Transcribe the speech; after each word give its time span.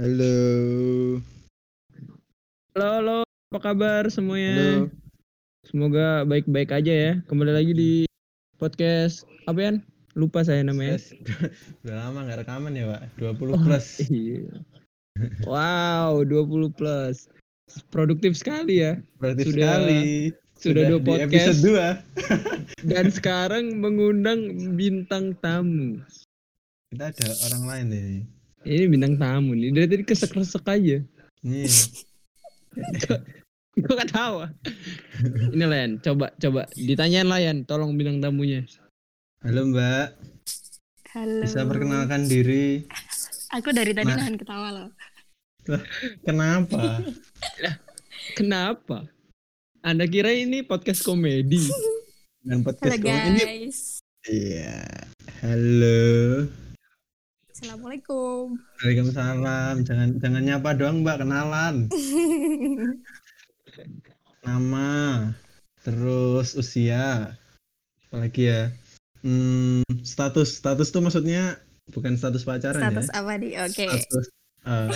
Halo. 0.00 0.36
Halo, 2.72 2.88
halo, 2.88 3.16
apa 3.52 3.58
kabar 3.60 4.08
semuanya? 4.08 4.56
Halo. 4.56 4.88
Semoga 5.68 6.24
baik-baik 6.24 6.72
aja 6.72 6.88
ya. 6.88 7.12
Kembali 7.28 7.52
lagi 7.52 7.76
di 7.76 7.92
podcast 8.56 9.28
apa 9.44 9.60
ya? 9.60 9.72
Lupa 10.16 10.40
saya 10.40 10.64
namanya. 10.64 10.96
Yes. 10.96 11.12
Udah 11.84 12.08
lama 12.08 12.24
nggak 12.24 12.48
rekaman 12.48 12.80
ya, 12.80 12.96
Pak. 12.96 13.02
20 13.20 13.52
Oh, 13.52 13.60
plus. 13.60 13.86
Iya. 14.08 14.64
Wow, 15.44 16.24
20 16.24 16.72
plus. 16.72 17.28
Produktif 17.92 18.40
sekali 18.40 18.80
ya. 18.80 19.04
Berarti 19.20 19.52
Sudah- 19.52 19.84
sekali. 19.84 20.00
Sudah 20.56 20.82
dua 20.96 21.00
podcast 21.04 21.60
episode 21.60 21.60
2. 22.80 22.88
dan 22.96 23.06
sekarang 23.12 23.64
mengundang 23.76 24.48
bintang 24.80 25.36
tamu. 25.44 26.00
Kita 26.88 27.12
ada 27.12 27.28
orang 27.52 27.62
lain 27.68 27.86
nih. 27.92 28.39
Ini 28.60 28.84
bintang 28.92 29.16
tamu 29.16 29.56
nih. 29.56 29.72
Dari 29.72 29.86
tadi 29.88 30.04
kesek-kesek 30.04 30.64
aja. 30.68 30.98
Nih. 31.40 31.68
Gue 33.80 33.94
gak 33.96 34.12
tahu. 34.12 34.44
Ini 35.56 35.64
Len, 35.64 35.90
coba 36.04 36.28
coba 36.36 36.68
ditanyain 36.76 37.24
Layan, 37.24 37.64
tolong 37.64 37.96
bintang 37.96 38.20
tamunya. 38.20 38.68
Halo, 39.40 39.64
Mbak. 39.72 40.06
Halo. 41.16 41.42
Bisa 41.42 41.64
perkenalkan 41.64 42.28
diri. 42.28 42.84
Aku 43.56 43.72
dari 43.72 43.96
tadi 43.96 44.12
Nah. 44.12 44.20
nahan 44.20 44.36
ketawa 44.36 44.68
loh. 44.70 44.88
Kenapa? 46.22 47.00
Kenapa? 48.38 49.08
Anda 49.80 50.04
kira 50.04 50.30
ini 50.30 50.60
podcast 50.60 51.00
komedi? 51.00 51.64
Dan 52.44 52.60
Halo 52.60 52.66
podcast 52.68 53.00
ini 53.00 53.40
guys. 53.40 53.78
Iya. 54.28 54.84
Halo. 55.40 55.98
Assalamualaikum. 57.60 58.56
Waalaikumsalam. 58.80 59.84
Jangan 59.84 60.16
jangan 60.16 60.42
nyapa 60.48 60.72
doang, 60.80 61.04
Mbak, 61.04 61.16
kenalan. 61.20 61.92
Nama, 64.48 64.92
terus 65.84 66.56
usia, 66.56 67.36
apalagi 68.08 68.48
ya. 68.48 68.72
Hmm, 69.20 69.84
status, 70.00 70.56
status 70.56 70.88
tuh 70.88 71.04
maksudnya 71.04 71.60
bukan 71.92 72.16
status 72.16 72.48
pacaran 72.48 72.80
Status 72.80 73.12
ya. 73.12 73.20
apa 73.20 73.32
nih? 73.36 73.52
Oke. 73.68 73.84
Status 73.92 74.26
eh, 74.64 74.90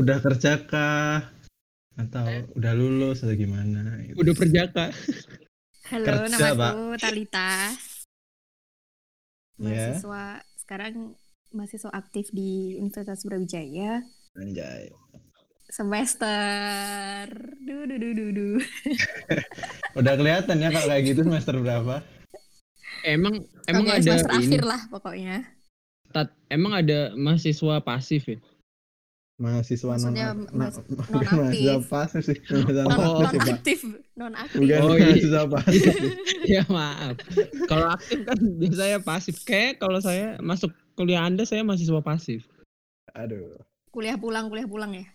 udah 0.00 0.16
kerja 0.24 0.56
kah? 0.64 1.28
Atau 2.00 2.48
udah 2.56 2.72
lulus 2.80 3.20
atau 3.20 3.36
gimana? 3.36 4.00
gitu. 4.08 4.16
Udah 4.16 4.32
perjaka. 4.32 4.88
Halo, 5.92 6.06
kerja, 6.08 6.56
namaku 6.56 6.96
Talita. 6.96 7.76
Ya. 9.60 9.92
Mahasiswa 9.92 10.40
sekarang 10.56 11.19
mahasiswa 11.50 11.90
aktif 11.90 12.30
di 12.30 12.76
Universitas 12.76 13.22
Brawijaya 13.22 14.02
Anjay. 14.34 14.90
semester 15.70 17.30
du 17.60 17.86
du 17.86 17.96
du 17.96 18.10
du 18.10 18.26
du. 18.30 18.48
Udah 19.98 20.14
kelihatan 20.14 20.58
ya 20.58 20.68
kalau 20.68 20.86
kayak 20.88 21.04
gitu 21.06 21.20
semester 21.22 21.54
berapa? 21.56 22.02
Emang 23.02 23.38
emang 23.64 23.86
Oke, 23.86 23.94
ada 23.96 24.02
semester 24.18 24.34
ini, 24.34 24.46
akhir 24.50 24.62
lah 24.62 24.80
pokoknya. 24.88 25.36
Tat, 26.10 26.28
emang 26.46 26.74
ada 26.74 27.14
mahasiswa 27.14 27.78
pasif 27.80 28.26
ya? 28.26 28.38
Mahasiswa 29.38 29.94
non 29.96 30.12
non- 30.18 30.50
mahasiswa 30.52 31.78
pasif 31.86 32.22
sih. 32.26 32.38
Mahasiswa 32.44 32.82
Non, 32.84 33.24
aktif, 33.30 33.80
non 34.12 34.32
aktif. 34.34 34.58
Bukan 34.58 34.80
Oh, 34.82 34.92
iya. 34.92 35.06
mahasiswa 35.06 35.42
pasif. 35.48 35.92
ya 36.58 36.62
maaf. 36.66 37.14
Kalau 37.64 37.86
aktif 37.94 38.18
kan 38.26 38.38
biasanya 38.58 38.98
pasif. 39.00 39.34
Kayak 39.46 39.78
kalau 39.78 40.02
saya 40.02 40.34
masuk 40.42 40.74
kuliah 41.00 41.24
Anda 41.24 41.48
saya 41.48 41.64
mahasiswa 41.64 42.04
pasif. 42.04 42.44
Aduh. 43.16 43.56
Kuliah 43.88 44.20
pulang, 44.20 44.52
kuliah 44.52 44.68
pulang 44.68 44.92
ya. 44.92 45.08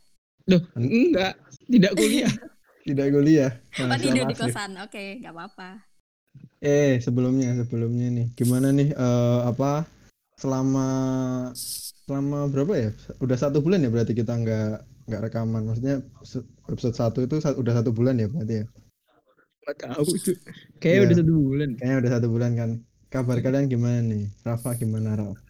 Duh, 0.49 0.61
enggak, 0.73 1.37
tidak 1.69 1.93
kuliah. 1.93 2.33
Tidak 2.85 3.09
kuliah. 3.09 3.49
Oh, 3.81 3.97
tidur 3.97 4.29
di 4.29 4.37
kosan. 4.37 4.77
Oke, 4.77 5.17
nggak 5.17 5.33
apa-apa. 5.33 5.81
Eh, 6.61 7.01
sebelumnya 7.01 7.57
sebelumnya 7.57 8.13
nih, 8.13 8.27
gimana 8.37 8.69
nih 8.69 8.93
eh, 8.93 9.39
apa 9.41 9.89
selama 10.37 10.85
selama 12.05 12.45
berapa 12.45 12.73
ya? 12.77 12.89
Udah 13.17 13.41
satu 13.41 13.65
bulan 13.65 13.81
ya 13.81 13.89
berarti 13.89 14.13
kita 14.13 14.37
nggak 14.37 14.69
nggak 15.09 15.21
rekaman. 15.25 15.65
Maksudnya 15.65 16.05
episode 16.69 16.93
satu 16.93 17.25
itu 17.25 17.41
sa- 17.41 17.57
udah 17.57 17.73
satu 17.81 17.89
bulan 17.89 18.21
ya 18.21 18.29
berarti 18.29 18.53
ya? 18.61 18.65
Enggak 19.65 19.75
tahu 19.81 20.05
tuh. 20.21 20.37
Kayak 20.77 20.93
Iya. 20.93 21.01
udah 21.09 21.15
satu 21.17 21.33
bulan. 21.41 21.69
Kayaknya 21.81 21.97
udah 21.97 22.11
satu 22.13 22.27
bulan 22.29 22.51
kan. 22.53 22.69
Kabar 23.09 23.37
kalian 23.41 23.65
gimana 23.65 23.97
nih? 24.05 24.29
Rafa 24.45 24.77
gimana 24.77 25.17
Rafa? 25.17 25.41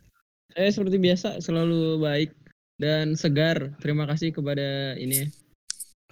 Saya 0.56 0.70
seperti 0.72 0.98
biasa 0.98 1.44
selalu 1.44 2.00
baik 2.00 2.32
dan 2.80 3.20
segar. 3.20 3.76
Terima 3.84 4.08
kasih 4.08 4.32
kepada 4.32 4.96
ini 4.96 5.22
ya, 5.22 5.28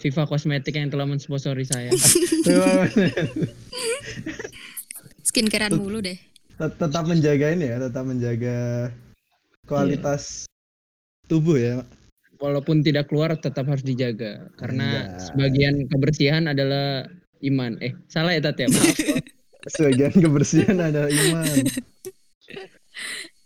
Viva 0.04 0.28
Kosmetik 0.28 0.76
yang 0.76 0.92
telah 0.92 1.08
mensponsori 1.08 1.64
saya. 1.64 1.96
Terima 2.46 2.84
kasih. 2.84 3.08
Skincarean 5.24 5.80
mulu 5.80 6.04
deh. 6.04 6.20
Tet- 6.60 6.76
tetap 6.76 7.08
menjaga 7.08 7.56
ini 7.56 7.72
ya, 7.72 7.88
tetap 7.88 8.04
menjaga 8.04 8.92
kualitas 9.64 10.44
tubuh 11.32 11.56
ya. 11.56 11.88
Walaupun 12.44 12.84
tidak 12.84 13.08
keluar 13.08 13.32
tetap 13.40 13.64
harus 13.72 13.88
dijaga 13.88 14.52
karena 14.60 15.08
Iya. 15.08 15.32
sebagian 15.32 15.76
kebersihan 15.88 16.44
adalah 16.52 17.08
iman. 17.40 17.80
Eh, 17.80 17.96
salah 18.12 18.36
ya 18.36 18.44
Tat 18.44 18.60
ya? 18.60 18.68
Maaf. 18.68 18.92
Sebagian 19.80 20.12
kebersihan 20.20 20.76
adalah 20.76 21.08
iman. 21.08 21.56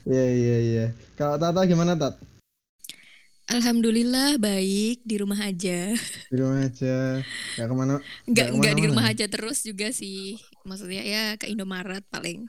Iya 0.07 0.25
iya 0.31 0.57
iya. 0.63 0.85
Kalau 1.19 1.35
Tata 1.35 1.68
gimana 1.68 1.91
Tat? 2.00 2.16
Alhamdulillah 3.47 4.40
baik 4.40 5.03
di 5.03 5.16
rumah 5.19 5.40
aja. 5.40 5.91
Di 6.31 6.35
rumah 6.35 6.68
aja. 6.68 7.19
Gak 7.59 7.68
ke 7.68 7.75
mana? 7.75 7.95
Enggak 8.28 8.28
Nggak 8.28 8.50
enggak 8.56 8.73
di 8.75 8.84
rumah 8.88 9.06
aja 9.07 9.25
terus 9.28 9.59
juga 9.68 9.91
sih. 9.91 10.40
Maksudnya 10.63 11.03
ya 11.03 11.23
ke 11.35 11.51
Indomaret 11.51 12.03
paling. 12.07 12.47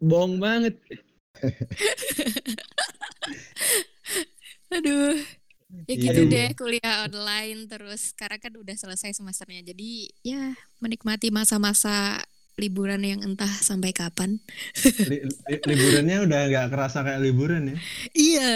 Bohong 0.00 0.40
banget. 0.40 0.76
Aduh. 4.76 5.20
Ya 5.86 5.94
Iya, 5.94 6.02
gitu 6.02 6.22
iya. 6.26 6.32
deh 6.34 6.48
kuliah 6.58 6.94
online 7.06 7.70
terus 7.70 8.10
sekarang 8.10 8.42
kan 8.42 8.50
udah 8.58 8.74
selesai 8.74 9.14
semesternya. 9.14 9.70
Jadi 9.72 10.10
ya 10.26 10.58
menikmati 10.82 11.30
masa-masa 11.30 12.18
liburan 12.60 13.00
yang 13.00 13.24
entah 13.24 13.48
sampai 13.48 13.90
kapan. 13.90 14.36
Li- 15.08 15.24
li- 15.24 15.62
liburannya 15.64 16.28
udah 16.28 16.40
nggak 16.52 16.68
kerasa 16.68 17.00
kayak 17.00 17.24
liburan 17.24 17.72
ya? 17.72 17.76
Iya. 18.12 18.52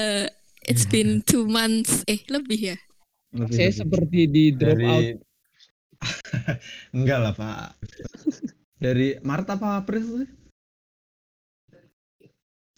It's 0.69 0.85
been 0.93 1.25
two 1.25 1.49
months. 1.49 2.05
Eh 2.05 2.21
lebih 2.29 2.77
ya. 2.77 2.79
Lebih- 3.33 3.57
Saya 3.57 3.73
lebih. 3.73 3.81
seperti 3.81 4.21
di 4.29 4.45
drop 4.53 4.77
dari 4.77 4.87
out. 4.87 5.19
enggak 6.97 7.19
lah 7.19 7.33
Pak. 7.33 7.69
Dari 8.77 9.17
Maret 9.25 9.49
apa 9.49 9.81
April 9.81 10.05
sih? 10.05 10.29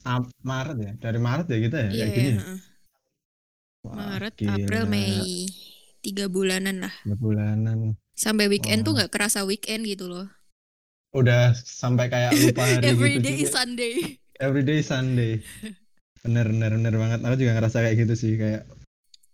Ap- 0.06 0.30
Maret 0.40 0.76
ya? 0.78 0.92
Dari 1.02 1.18
Maret 1.18 1.46
ya 1.50 1.58
kita 1.58 1.76
ya? 1.82 1.90
Iya. 1.90 2.04
Kayak 2.06 2.14
gini 2.14 2.30
ya? 2.30 2.42
Wah, 3.82 3.94
Maret, 3.94 4.34
gila. 4.38 4.54
April, 4.58 4.84
Mei. 4.86 5.46
Tiga 6.02 6.26
bulanan 6.30 6.76
lah. 6.86 6.94
Tiga 7.02 7.16
bulanan. 7.18 7.98
Sampai 8.14 8.46
weekend 8.46 8.86
tuh 8.86 8.94
Wah. 8.94 9.02
nggak 9.02 9.12
kerasa 9.14 9.42
weekend 9.42 9.86
gitu 9.86 10.06
loh. 10.06 10.26
Udah 11.16 11.56
sampai 11.56 12.12
kayak 12.12 12.36
lupa 12.36 12.62
hari 12.62 12.84
Every 12.92 13.16
gitu 13.16 13.24
day 13.24 13.34
is 13.40 13.48
juga. 13.48 13.54
Sunday. 13.56 13.94
Everyday 14.36 14.80
Sunday. 14.84 15.32
Bener 16.20 16.46
bener 16.52 16.70
bener 16.76 16.94
banget. 17.00 17.18
Aku 17.24 17.36
juga 17.40 17.52
ngerasa 17.56 17.80
kayak 17.80 17.96
gitu 18.04 18.14
sih 18.14 18.32
kayak 18.36 18.68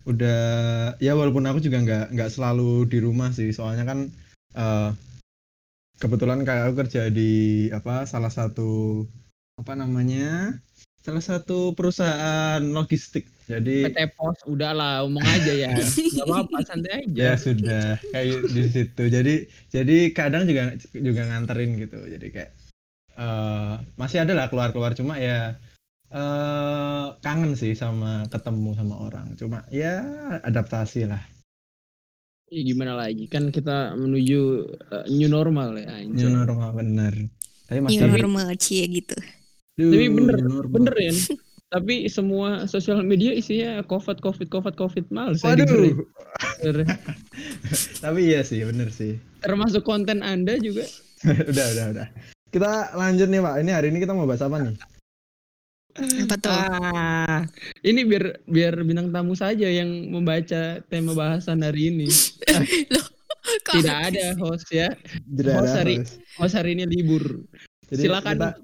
udah 0.03 0.43
ya 0.99 1.15
walaupun 1.15 1.47
aku 1.47 1.63
juga 1.63 1.79
nggak 1.79 2.07
nggak 2.15 2.31
selalu 2.31 2.91
di 2.91 2.99
rumah 2.99 3.31
sih 3.31 3.55
soalnya 3.55 3.87
kan 3.87 4.11
eh, 4.59 4.91
kebetulan 6.03 6.43
kayak 6.43 6.71
aku 6.71 6.75
kerja 6.83 7.07
di 7.07 7.71
apa 7.71 8.03
salah 8.03 8.35
satu 8.35 9.07
apa 9.63 9.79
namanya 9.79 10.59
salah 11.03 11.21
satu 11.23 11.75
perusahaan 11.75 12.63
logistik. 12.63 13.27
Jadi 13.51 13.91
PT 13.91 14.15
Pos 14.15 14.39
udahlah 14.47 15.03
omong 15.03 15.27
aja 15.27 15.53
ya. 15.53 15.69
Enggak 15.75 16.27
apa-apa 16.31 16.59
santai 16.63 17.03
aja. 17.03 17.21
ya 17.21 17.33
sudah. 17.35 17.99
Kayak 18.15 18.47
di 18.55 18.63
situ. 18.71 19.03
Jadi 19.11 19.35
jadi 19.75 19.97
kadang 20.15 20.47
juga 20.47 20.79
juga 20.95 21.23
nganterin 21.27 21.75
gitu. 21.83 21.99
Jadi 22.07 22.27
kayak 22.31 22.51
eh 23.13 23.75
masih 23.99 24.25
ada 24.25 24.33
lah 24.33 24.47
keluar 24.49 24.73
keluar 24.73 24.97
cuma 24.97 25.19
ya 25.19 25.59
eh 26.09 27.07
kangen 27.21 27.59
sih 27.59 27.75
sama 27.75 28.31
ketemu 28.31 28.79
sama 28.79 28.95
orang. 29.03 29.35
Cuma 29.35 29.67
ya 29.75 30.07
adaptasi 30.47 31.11
lah. 31.11 31.21
Ya, 32.53 32.61
gimana 32.63 32.95
lagi? 32.95 33.27
Kan 33.27 33.49
kita 33.49 33.97
menuju 33.97 34.41
uh, 34.93 35.09
new 35.09 35.27
normal 35.27 35.73
ya 35.83 36.05
new 36.07 36.31
normal 36.31 36.77
bener. 36.79 37.27
Tapi 37.67 37.81
New 37.81 37.85
masih 37.89 38.07
normal 38.07 38.49
cie 38.61 38.85
gitu. 38.87 39.17
Tapi 39.75 40.07
bener, 40.09 40.37
normal. 40.39 40.71
Bener 40.71 40.95
ya. 40.99 41.13
Tapi 41.73 42.05
semua 42.07 42.69
sosial 42.69 43.01
media 43.01 43.33
isinya 43.33 43.81
covid 43.83 44.21
covid 44.21 44.49
covid 44.49 44.77
covid 44.77 45.07
mal. 45.09 45.33
Saya 45.33 45.57
waduh 45.57 46.85
tapi 47.99 48.21
iya 48.29 48.43
sih 48.43 48.63
bener 48.63 48.89
sih 48.89 49.17
Termasuk 49.41 49.83
konten 49.83 50.21
anda 50.21 50.61
juga. 50.61 50.85
udah 51.51 51.67
udah 51.73 51.87
udah 51.95 52.07
kita 52.53 52.69
lanjut 52.93 53.31
nih 53.31 53.41
pak 53.41 53.55
ini 53.59 53.71
hari 53.71 53.87
ini 53.89 53.99
kita 53.99 54.13
mau 54.13 54.27
bahas 54.27 54.43
apa 54.43 54.61
nih 54.61 54.75
Apa 56.25 56.35
tuh? 56.37 56.49
Ah, 56.51 57.45
ini 57.81 58.05
biar 58.05 58.41
biar 58.45 58.81
bintang 58.81 59.09
tamu 59.09 59.33
saja 59.33 59.69
yang 59.69 59.89
membaca 60.09 60.81
tema 60.89 61.13
bahasan 61.13 61.61
hari 61.61 61.93
ini. 61.93 62.09
Loh, 62.97 63.07
Tidak 63.69 63.99
ada 64.09 64.33
host 64.41 64.73
ya. 64.73 64.89
Tidak 65.29 65.53
Oh, 65.53 65.61
ada 65.61 65.69
sorry. 65.69 66.01
host. 66.01 66.17
Host 66.41 66.55
hari 66.57 66.81
ini 66.81 66.89
libur. 66.89 67.45
Jadi 67.93 68.09
Silakan 68.09 68.37
kita-. 68.41 68.57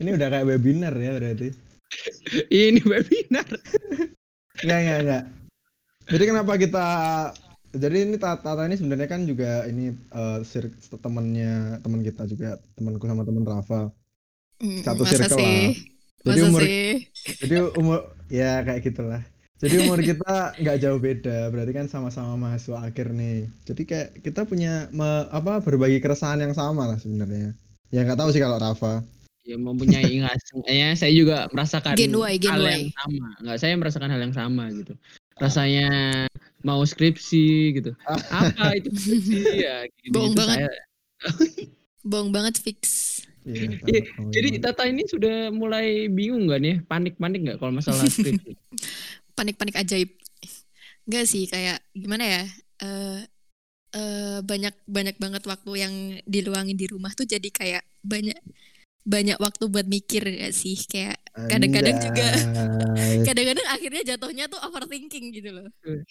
Ini 0.00 0.10
udah 0.16 0.28
kayak 0.32 0.46
webinar 0.48 0.94
ya 0.96 1.12
berarti. 1.16 1.48
Ini 2.48 2.80
webinar. 2.82 3.46
Enggak, 4.64 4.78
enggak, 4.80 4.98
enggak. 5.04 5.24
Jadi 6.10 6.24
kenapa 6.26 6.52
kita 6.58 6.86
jadi 7.70 7.96
ini 8.02 8.16
Tata 8.18 8.42
Tata 8.42 8.66
ini 8.66 8.74
sebenarnya 8.74 9.06
kan 9.06 9.22
juga 9.28 9.62
ini 9.70 9.94
eh, 9.94 10.38
sir- 10.42 10.74
temannya 10.98 11.78
teman 11.84 12.00
kita 12.02 12.26
juga 12.26 12.58
temanku 12.74 13.06
sama 13.06 13.22
teman 13.22 13.44
Rafa. 13.46 13.92
Satu 14.82 15.06
masa 15.06 15.24
circle 15.24 15.38
sih? 15.38 15.44
lah. 15.44 15.72
Jadi 16.20 16.36
Masa 16.36 16.48
umur 16.52 16.60
sih? 16.60 16.88
jadi 17.40 17.54
umur 17.80 17.98
ya 18.28 18.60
kayak 18.60 18.80
gitulah. 18.84 19.22
Jadi 19.60 19.74
umur 19.84 20.00
kita 20.00 20.56
nggak 20.56 20.78
jauh 20.80 21.00
beda, 21.00 21.52
berarti 21.52 21.72
kan 21.76 21.86
sama-sama 21.88 22.32
mahasiswa 22.36 22.80
akhir 22.80 23.12
nih. 23.12 23.48
Jadi 23.68 23.82
kayak 23.84 24.08
kita 24.24 24.44
punya 24.48 24.88
me- 24.92 25.28
apa 25.32 25.60
berbagi 25.60 26.00
keresahan 26.00 26.40
yang 26.40 26.56
sama 26.56 26.88
lah 26.88 26.96
sebenarnya. 27.00 27.52
Ya 27.92 28.04
nggak 28.04 28.20
tahu 28.20 28.32
sih 28.32 28.40
kalau 28.40 28.56
Rafa. 28.56 29.04
Ya 29.40 29.56
mempunyai 29.56 30.20
rasanya 30.26 30.88
saya 30.94 31.12
juga 31.16 31.48
merasakan 31.50 31.96
Gen 31.96 32.12
Y, 32.12 32.34
gen 32.36 32.52
hal 32.52 32.62
Y. 32.62 32.68
yang 32.68 32.86
sama. 32.92 33.28
Enggak, 33.40 33.56
saya 33.58 33.74
merasakan 33.76 34.10
hal 34.12 34.20
yang 34.20 34.34
sama 34.36 34.64
gitu. 34.76 34.92
Rasanya 35.40 35.88
mau 36.60 36.84
skripsi 36.84 37.46
gitu. 37.80 37.96
Apa 38.36 38.76
itu 38.76 38.92
skripsi 38.92 39.38
ya 39.64 39.88
gitu. 40.04 40.12
Bohong 40.12 40.36
banget. 40.36 40.68
Saya. 40.68 40.72
Bohong 42.10 42.30
banget 42.32 42.60
fix. 42.60 42.80
Iya, 43.40 43.72
Iya, 43.88 44.00
Tata, 44.04 44.28
Jadi. 44.36 44.48
Tata 44.60 44.84
ini 44.84 45.02
sudah 45.08 45.48
mulai 45.48 46.12
bingung 46.12 46.44
nggak 46.44 46.60
nih? 46.60 46.76
Panik-panik 46.84 47.40
nggak 47.40 47.58
kalau 47.60 47.72
masalah 47.72 48.04
skripsi? 48.04 48.52
Panik-panik 49.32 49.80
ajaib. 49.80 50.12
Enggak 51.08 51.24
sih, 51.24 51.48
kayak 51.48 51.80
gimana 51.96 52.24
ya? 52.28 52.42
Eh 52.84 53.20
eh, 53.96 54.38
banyak 54.44 54.74
banyak 54.86 55.16
banget 55.16 55.42
waktu 55.48 55.70
yang 55.74 55.94
diluangin 56.28 56.76
di 56.76 56.86
rumah 56.86 57.10
tuh 57.16 57.24
jadi 57.26 57.48
kayak 57.48 57.82
banyak 58.04 58.36
banyak 59.04 59.38
waktu 59.40 59.64
buat 59.66 59.86
mikir 59.88 60.22
gak 60.28 60.52
sih? 60.52 60.76
Kayak 60.86 61.18
kadang-kadang 61.48 61.96
juga- 61.98 62.40
kadang-kadang 63.28 63.66
akhirnya 63.72 64.02
jatuhnya 64.14 64.44
tuh 64.46 64.60
overthinking 64.60 65.32
gitu 65.34 65.50
loh. 65.56 65.68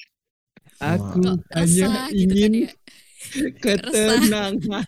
Aku 0.80 1.20
kok 1.20 1.38
hanya 1.52 1.88
resah 1.92 2.08
gitu 2.12 2.34
kan 2.36 2.52
ingin 2.52 2.66
ya? 2.68 2.72
ketenangan. 3.64 4.88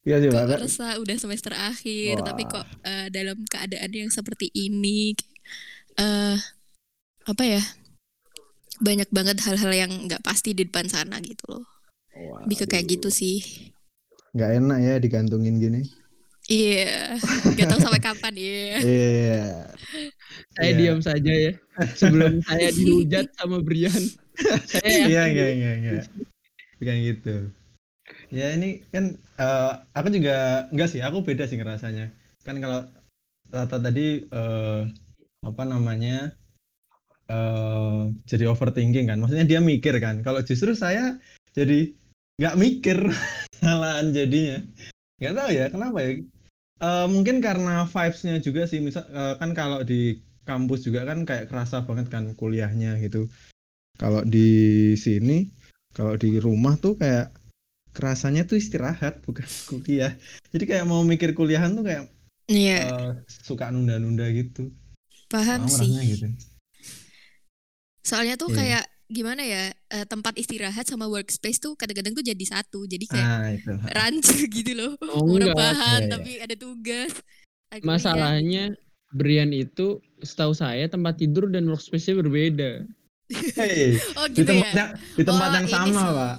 Iya 0.00 0.16
sih, 0.22 0.28
kok 0.32 0.62
resah 0.64 0.92
udah 0.96 1.16
semester 1.18 1.52
akhir 1.52 2.24
tapi 2.24 2.48
Wah. 2.48 2.62
kok 2.62 2.66
eh, 2.86 3.06
dalam 3.12 3.38
keadaan 3.44 3.90
yang 3.92 4.10
seperti 4.14 4.48
ini 4.54 5.12
eh 5.98 6.38
apa 7.26 7.42
ya? 7.44 7.62
Banyak 8.80 9.12
banget 9.12 9.44
hal-hal 9.44 9.72
yang 9.76 9.92
nggak 10.08 10.24
pasti 10.24 10.56
di 10.56 10.64
depan 10.64 10.88
sana 10.88 11.20
gitu 11.20 11.44
loh. 11.50 11.64
Lebih 12.46 12.64
ke 12.64 12.66
kayak 12.70 12.86
gitu 12.96 13.08
sih 13.12 13.42
Nggak 14.30 14.50
enak 14.58 14.78
ya 14.80 14.94
digantungin 14.98 15.58
gini. 15.58 15.82
iya 16.50 17.14
nggak 17.46 17.66
tahu 17.68 17.78
sampai 17.78 18.02
kapan 18.02 18.34
iya 18.34 18.74
Iya. 18.82 19.42
Saya 20.50 20.66
Iya. 20.66 20.78
diam 20.82 20.98
saja 20.98 21.30
ya. 21.32 21.52
Sebelum 21.94 22.42
saya 22.42 22.68
dihujat 22.78 23.30
sama 23.38 23.62
Brian. 23.62 23.94
Saya 24.66 25.06
Iya, 25.06 25.22
iya, 25.30 25.46
iya, 25.54 25.72
iya. 25.78 26.02
Bukan 26.82 26.96
gitu. 27.06 27.36
Ya 28.34 28.50
ini 28.50 28.82
kan 28.90 29.14
eh, 29.14 29.72
aku 29.94 30.10
juga 30.10 30.66
enggak 30.74 30.90
sih, 30.90 30.98
aku 30.98 31.22
beda 31.22 31.46
sih 31.46 31.54
ngerasanya. 31.54 32.10
Kan 32.42 32.58
kalau 32.58 32.82
Tata 33.46 33.78
tadi 33.78 34.26
eh, 34.26 34.80
apa 35.42 35.62
namanya? 35.62 36.34
eh 37.30 38.00
jadi 38.26 38.50
overthinking 38.50 39.06
kan. 39.06 39.22
Maksudnya 39.22 39.46
dia 39.46 39.62
mikir 39.62 39.94
kan. 40.02 40.26
Kalau 40.26 40.42
justru 40.42 40.74
saya 40.74 41.14
jadi 41.54 41.94
nggak 42.42 42.58
mikir 42.58 42.98
malahan 43.62 44.12
jadinya. 44.12 44.58
Nggak 45.20 45.34
tahu 45.36 45.50
ya 45.52 45.64
kenapa 45.68 45.98
ya. 46.00 46.10
Eh, 46.80 47.06
mungkin 47.12 47.44
karena 47.44 47.84
vibes-nya 47.84 48.40
juga 48.40 48.64
sih. 48.64 48.80
Misal 48.80 49.04
eh, 49.08 49.34
kan 49.36 49.52
kalau 49.52 49.84
di 49.84 50.18
kampus 50.48 50.88
juga 50.88 51.04
kan 51.04 51.28
kayak 51.28 51.52
kerasa 51.52 51.84
banget 51.84 52.08
kan 52.08 52.32
kuliahnya 52.34 52.96
gitu. 52.98 53.28
Kalau 54.00 54.24
di 54.24 54.48
sini, 54.96 55.52
kalau 55.92 56.16
di 56.16 56.40
rumah 56.40 56.80
tuh 56.80 56.96
kayak 56.96 57.36
kerasanya 57.92 58.48
tuh 58.48 58.56
istirahat 58.56 59.20
bukan 59.26 59.44
kuliah. 59.70 60.16
Jadi 60.50 60.64
kayak 60.64 60.88
mau 60.88 61.04
mikir 61.04 61.36
kuliahan 61.36 61.76
tuh 61.76 61.84
kayak 61.84 62.08
iya 62.48 62.88
eh, 62.90 63.10
suka 63.28 63.68
nunda-nunda 63.70 64.24
gitu. 64.32 64.72
paham 65.30 65.70
Aku 65.70 65.78
sih 65.78 66.18
gitu. 66.18 66.26
soalnya 68.02 68.34
tuh 68.34 68.50
Iya. 68.50 68.58
kayak 68.58 68.84
gimana 69.10 69.42
ya 69.42 69.62
eh, 69.68 70.06
tempat 70.06 70.34
istirahat 70.34 70.86
sama 70.86 71.04
workspace 71.04 71.58
tuh 71.58 71.74
kadang-kadang 71.74 72.14
tuh 72.14 72.22
jadi 72.22 72.44
satu 72.46 72.86
jadi 72.86 73.04
kayak 73.04 73.26
Ah 73.26 73.48
itu. 73.50 73.72
rancu 73.98 74.36
gitu 74.46 74.72
loh 74.72 74.92
Oh, 75.12 75.26
mau 75.26 75.36
rebahan 75.36 76.00
Iya, 76.00 76.06
iya. 76.06 76.12
tapi 76.14 76.30
ada 76.38 76.54
tugas 76.56 77.10
Akhirnya- 77.68 77.86
Masalahnya 77.88 78.64
Brian 79.10 79.50
itu 79.50 79.98
setahu 80.20 80.50
saya 80.52 80.86
tempat 80.86 81.18
tidur 81.18 81.46
dan 81.46 81.66
workspace-nya 81.66 82.14
berbeda. 82.16 82.86
Hei, 83.30 83.94
oh 84.18 84.26
di 84.26 84.38
gitu 84.38 84.50
tempat 84.50 84.66
ya 84.66 84.74
yang 84.76 84.90
di 85.14 85.22
tempat 85.22 85.48
Oh, 85.48 85.54
yang 85.54 85.66
sama, 85.68 85.90
sih. 85.92 86.10
Pak. 86.12 86.36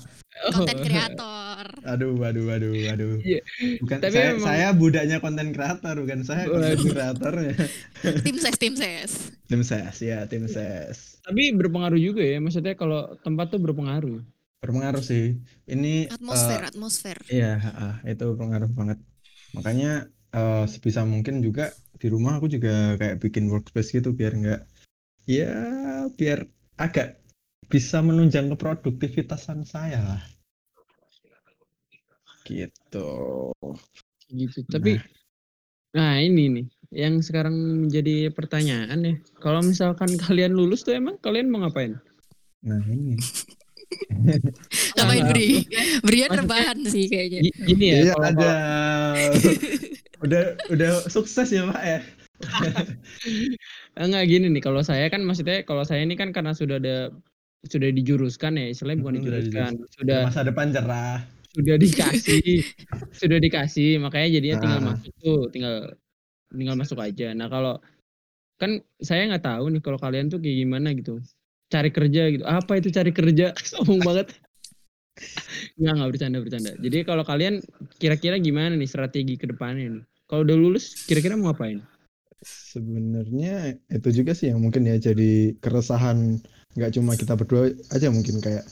Konten 0.51 0.77
kreator 0.87 1.65
Aduh, 1.81 2.17
aduh, 2.21 2.45
aduh, 2.47 2.73
aduh. 2.93 3.13
Iya. 3.21 3.41
Bukan 3.81 3.97
Tapi 3.99 4.13
saya, 4.13 4.29
memang- 4.33 4.45
saya 4.47 4.67
budaknya 4.73 5.17
konten 5.17 5.47
kreator, 5.53 5.95
bukan 5.97 6.21
saya 6.23 6.43
konten 6.47 6.77
kreatornya. 6.77 7.53
tim 8.25 8.37
ses 8.37 8.57
tim 8.57 8.73
ses 8.77 9.11
Tim 9.49 9.61
ses, 9.65 9.95
ya, 9.99 10.23
tim 10.29 10.45
ses. 10.47 11.19
Tapi 11.25 11.51
berpengaruh 11.57 11.99
juga 11.99 12.23
ya. 12.23 12.39
Maksudnya 12.39 12.77
kalau 12.77 13.17
tempat 13.21 13.51
tuh 13.51 13.59
berpengaruh. 13.59 14.23
Berpengaruh 14.61 15.03
sih. 15.03 15.37
Ini 15.65 16.09
atmosfer 16.13 16.61
eh, 16.61 16.69
atmosfer 16.69 17.17
Iya, 17.29 17.53
ah, 17.61 17.95
itu 18.05 18.25
pengaruh 18.37 18.69
banget. 18.71 18.97
Makanya 19.57 20.07
eh, 20.31 20.65
sebisa 20.69 21.03
mungkin 21.03 21.41
juga 21.41 21.73
di 22.01 22.07
rumah 22.09 22.41
aku 22.41 22.49
juga 22.49 22.97
kayak 22.97 23.21
bikin 23.21 23.49
workspace 23.49 23.93
gitu 23.93 24.13
biar 24.17 24.33
nggak, 24.33 24.61
ya 25.29 25.53
biar 26.17 26.49
agak 26.81 27.20
bisa 27.71 28.03
menunjang 28.03 28.51
keproduktivitasan 28.51 29.63
saya 29.63 30.03
lah. 30.03 30.21
Gitu. 32.43 33.09
gitu. 34.27 34.59
Tapi 34.67 34.99
nah 35.91 36.15
ini 36.19 36.47
nih 36.47 36.65
yang 36.91 37.23
sekarang 37.23 37.55
menjadi 37.87 38.27
pertanyaan 38.35 38.99
ya. 38.99 39.15
Kalau 39.39 39.63
misalkan 39.63 40.11
kalian 40.19 40.51
lulus 40.51 40.83
tuh 40.83 40.99
emang 40.99 41.15
kalian 41.23 41.47
mau 41.47 41.63
ngapain? 41.63 41.95
Nah 42.67 42.83
ini. 42.91 43.15
ngapain 44.95 45.23
Nah, 45.23 45.29
beri 45.31 45.67
Brian 46.03 46.31
rebahan 46.31 46.79
sih 46.87 47.07
kayaknya 47.11 47.39
Gi- 47.43 47.59
Gini 47.71 47.85
ya. 47.87 47.95
Iya 47.95 48.13
kalau- 48.19 48.27
ada. 48.35 48.53
udah 50.27 50.43
udah 50.69 50.91
sukses 51.09 51.49
ya 51.49 51.63
Pak 51.71 51.81
ya. 51.83 51.99
Enggak 53.95 54.23
gini 54.27 54.47
nih 54.49 54.63
kalau 54.63 54.81
saya 54.81 55.05
kan 55.13 55.21
maksudnya 55.21 55.61
kalau 55.63 55.85
saya 55.85 56.01
ini 56.01 56.17
kan 56.17 56.33
karena 56.33 56.57
sudah 56.57 56.81
ada 56.81 57.13
sudah 57.61 57.89
dijuruskan 57.93 58.57
ya 58.57 58.65
istilahnya 58.73 58.99
bukan 59.01 59.13
Hmm, 59.13 59.19
dijuruskan 59.21 59.71
sudah 59.93 60.19
Masa 60.27 60.41
depan 60.41 60.67
cerah. 60.73 61.19
sudah 61.51 61.75
dikasih 61.77 62.41
sudah 63.21 63.37
dikasih 63.37 63.99
makanya 63.99 64.39
jadinya 64.39 64.57
tinggal 64.57 64.79
Ah. 64.81 64.87
masuk 64.95 65.13
tuh 65.19 65.39
tinggal 65.53 65.75
tinggal 66.49 66.75
masuk 66.75 66.97
aja. 66.99 67.27
Nah 67.37 67.47
kalau 67.47 67.77
kan 68.57 68.77
saya 68.99 69.25
nggak 69.29 69.45
tahu 69.45 69.65
nih 69.69 69.81
kalau 69.81 69.97
kalian 69.97 70.29
tuh 70.29 70.39
kayak 70.39 70.57
gimana 70.63 70.93
gitu. 70.93 71.21
Cari 71.71 71.89
kerja 71.89 72.21
gitu. 72.29 72.43
Apa 72.43 72.77
itu 72.81 72.89
cari 72.91 73.11
kerja? 73.11 73.53
Sombong 73.71 74.01
banget. 74.01 74.27
Nggak 75.77 75.93
nggak 75.97 76.09
bercanda 76.11 76.37
bercanda. 76.41 76.71
Jadi 76.79 76.97
kalau 77.05 77.23
kalian 77.23 77.61
kira-kira 78.01 78.35
gimana 78.41 78.73
nih 78.75 78.89
strategi 78.89 79.35
ke 79.37 79.45
depannya 79.47 80.01
nih? 80.01 80.03
Kalau 80.27 80.41
udah 80.47 80.57
lulus 80.57 81.05
kira-kira 81.05 81.35
mau 81.35 81.51
ngapain? 81.51 81.83
Sebenarnya 82.41 83.77
itu 83.87 84.09
juga 84.11 84.33
sih 84.33 84.49
yang 84.49 84.63
mungkin 84.63 84.87
ya 84.87 84.97
jadi 84.97 85.53
keresahan 85.61 86.41
nggak 86.73 86.91
cuma 86.93 87.13
kita 87.13 87.33
berdua 87.35 87.67
aja 87.89 88.07
mungkin 88.07 88.39
kayak 88.39 88.63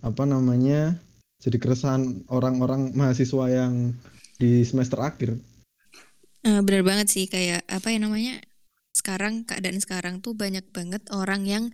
apa 0.00 0.22
namanya 0.24 0.96
jadi 1.38 1.56
keresahan 1.56 2.24
orang-orang 2.28 2.92
mahasiswa 2.92 3.44
yang 3.48 3.92
di 4.34 4.64
semester 4.64 4.96
akhir. 4.98 5.36
Eh, 6.42 6.60
bener 6.60 6.82
banget 6.82 7.08
sih 7.08 7.24
kayak 7.24 7.64
apa 7.66 7.88
ya 7.88 7.98
namanya 7.98 8.40
sekarang 8.92 9.44
keadaan 9.44 9.80
sekarang 9.80 10.14
tuh 10.20 10.32
banyak 10.32 10.64
banget 10.70 11.02
orang 11.08 11.44
yang 11.44 11.64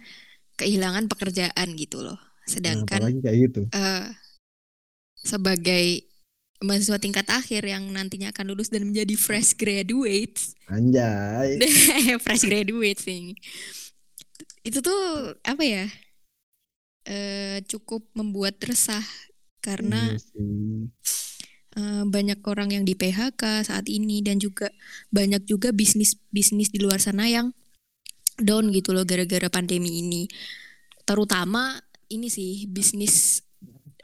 kehilangan 0.57 1.07
pekerjaan 1.07 1.75
gitu 1.75 2.01
loh 2.01 2.17
Nah, 2.17 2.49
sedangkan 2.49 2.99
apalagi 3.03 3.21
kayak 3.21 3.39
gitu. 3.47 3.61
eh, 3.71 4.07
sebagai 5.17 6.09
mahasiswa 6.61 6.99
tingkat 6.99 7.27
akhir 7.29 7.63
yang 7.63 7.89
nantinya 7.89 8.33
akan 8.33 8.53
lulus 8.53 8.69
dan 8.69 8.85
menjadi 8.85 9.15
fresh 9.17 9.55
graduates 9.55 10.57
Anjay. 10.67 11.57
fresh 12.25 12.45
graduates 12.45 13.05
nih 13.07 13.37
itu 14.65 14.79
tuh 14.85 15.01
apa 15.43 15.65
ya 15.65 15.87
eh 17.09 17.65
cukup 17.65 18.05
membuat 18.13 18.61
resah 18.61 19.03
karena 19.65 20.13
eh, 21.77 22.05
banyak 22.05 22.41
orang 22.45 22.69
yang 22.77 22.85
di 22.85 22.93
PHK 22.97 23.65
saat 23.65 23.87
ini 23.89 24.21
dan 24.21 24.37
juga 24.41 24.69
banyak 25.13 25.49
juga 25.49 25.73
bisnis 25.73 26.17
bisnis 26.29 26.69
di 26.69 26.81
luar 26.83 27.01
sana 27.01 27.25
yang 27.29 27.53
down 28.41 28.73
gitu 28.73 28.93
loh 28.97 29.05
gara-gara 29.05 29.49
pandemi 29.53 30.01
ini. 30.01 30.25
Terutama 31.05 31.77
ini 32.09 32.29
sih 32.33 32.65
bisnis 32.69 33.45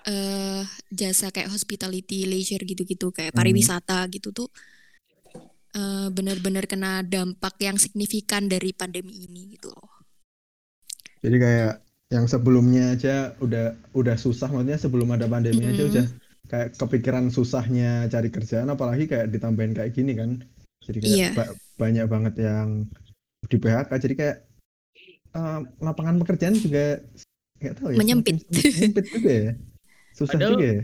eh 0.07 0.63
jasa 0.95 1.35
kayak 1.35 1.51
hospitality 1.51 2.31
leisure 2.31 2.63
gitu-gitu 2.63 3.11
kayak 3.11 3.35
Hmm. 3.35 3.39
pariwisata 3.43 4.07
gitu 4.15 4.31
tuh 4.31 4.49
eh, 5.77 6.09
benar-benar 6.13 6.65
kena 6.71 7.03
dampak 7.03 7.59
yang 7.61 7.77
signifikan 7.77 8.47
dari 8.47 8.71
pandemi 8.73 9.27
ini 9.27 9.57
gitu 9.59 9.75
loh 9.75 9.96
Jadi 11.27 11.37
kayak 11.37 11.73
yang 12.07 12.31
sebelumnya 12.31 12.95
aja 12.95 13.35
udah 13.43 13.75
udah 13.93 14.15
susah 14.15 14.47
maksudnya 14.47 14.79
sebelum 14.79 15.11
ada 15.11 15.27
pandemi 15.27 15.67
aja 15.67 15.83
Mm-mm. 15.83 15.91
udah 15.91 16.07
kayak 16.47 16.69
kepikiran 16.79 17.27
susahnya 17.29 18.07
cari 18.07 18.31
kerjaan 18.31 18.71
apalagi 18.71 19.11
kayak 19.11 19.35
ditambahin 19.35 19.75
kayak 19.75 19.91
gini 19.91 20.15
kan. 20.15 20.39
Jadi 20.87 20.99
kayak 21.03 21.11
Iya. 21.13 21.31
ba- 21.35 21.57
banyak 21.77 22.07
banget 22.07 22.35
yang 22.39 22.87
di 23.45 23.57
PHK 23.59 23.91
jadi 23.99 24.15
kayak 24.15 24.37
eh, 25.35 25.61
lapangan 25.83 26.17
pekerjaan 26.17 26.55
juga 26.55 27.03
nggak 27.59 27.75
tahu 27.75 27.89
ya 27.91 27.99
Menyempit. 27.99 28.37
menyempit 28.49 29.07
juga 29.11 29.31
ya. 29.33 29.51
Susah 30.15 30.39
Padahal- 30.39 30.55
juga 30.55 30.69
ya. 30.71 30.83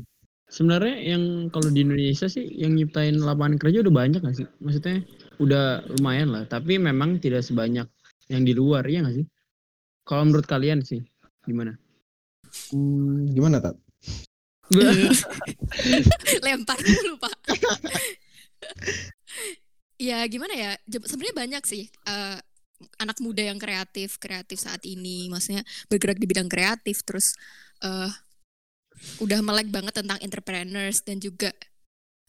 Sebenarnya 0.52 1.16
yang 1.16 1.22
kalau 1.48 1.72
di 1.72 1.80
Indonesia 1.80 2.28
sih 2.28 2.44
yang 2.44 2.76
nyiptain 2.76 3.16
lapangan 3.16 3.56
kerja 3.56 3.80
udah 3.80 3.94
banyak 3.94 4.20
gak 4.20 4.36
sih? 4.36 4.44
Maksudnya 4.60 5.00
udah 5.40 5.80
lumayan 5.96 6.28
lah. 6.28 6.44
Tapi 6.44 6.76
memang 6.76 7.16
tidak 7.16 7.40
sebanyak 7.40 7.88
yang 8.28 8.42
di 8.44 8.52
luar 8.52 8.84
ya 8.84 9.00
gak 9.00 9.16
sih? 9.16 9.24
Kalau 10.02 10.26
menurut 10.26 10.46
kalian 10.46 10.82
sih 10.82 11.02
gimana? 11.46 11.78
Hmm, 12.70 13.30
gimana 13.32 13.62
Tat? 13.62 13.78
lempar 16.44 16.78
dulu 16.80 17.20
pak 17.20 17.34
ya 20.08 20.24
gimana 20.26 20.54
ya 20.56 20.70
sebenarnya 20.88 21.34
banyak 21.36 21.62
sih 21.66 21.84
eh, 22.08 22.38
anak 22.98 23.18
muda 23.22 23.44
yang 23.44 23.60
kreatif 23.60 24.18
kreatif 24.18 24.58
saat 24.58 24.82
ini 24.88 25.30
maksudnya 25.30 25.62
bergerak 25.86 26.18
di 26.18 26.26
bidang 26.26 26.50
kreatif 26.50 27.06
terus 27.06 27.36
eh, 27.84 28.10
udah 29.20 29.40
melek 29.42 29.70
banget 29.70 30.02
tentang 30.02 30.18
entrepreneurs 30.24 31.04
dan 31.04 31.20
juga 31.20 31.52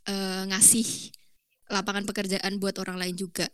eh, 0.05 0.43
ngasih 0.49 1.13
lapangan 1.71 2.05
pekerjaan 2.05 2.59
buat 2.59 2.77
orang 2.77 2.99
lain 2.99 3.15
juga 3.17 3.47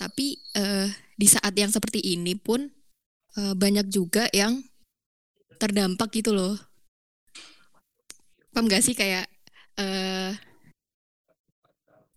tapi 0.00 0.42
eh, 0.58 0.90
di 1.14 1.26
saat 1.30 1.54
yang 1.54 1.70
seperti 1.70 2.02
ini 2.02 2.34
pun 2.34 2.66
eh, 3.38 3.54
banyak 3.54 3.86
juga 3.90 4.26
yang 4.34 4.62
terdampak 5.58 6.10
gitu 6.14 6.34
loh. 6.34 6.54
Paham 8.54 8.70
gak 8.70 8.82
sih? 8.86 8.94
Kayak 8.94 9.26
eh 9.74 10.32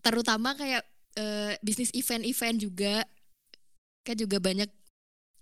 terutama 0.06 0.54
kayak 0.54 0.86
eh, 1.18 1.54
bisnis 1.66 1.92
event-event 1.94 2.58
juga. 2.62 2.96
Kan 4.06 4.16
juga 4.16 4.38
banyak 4.40 4.70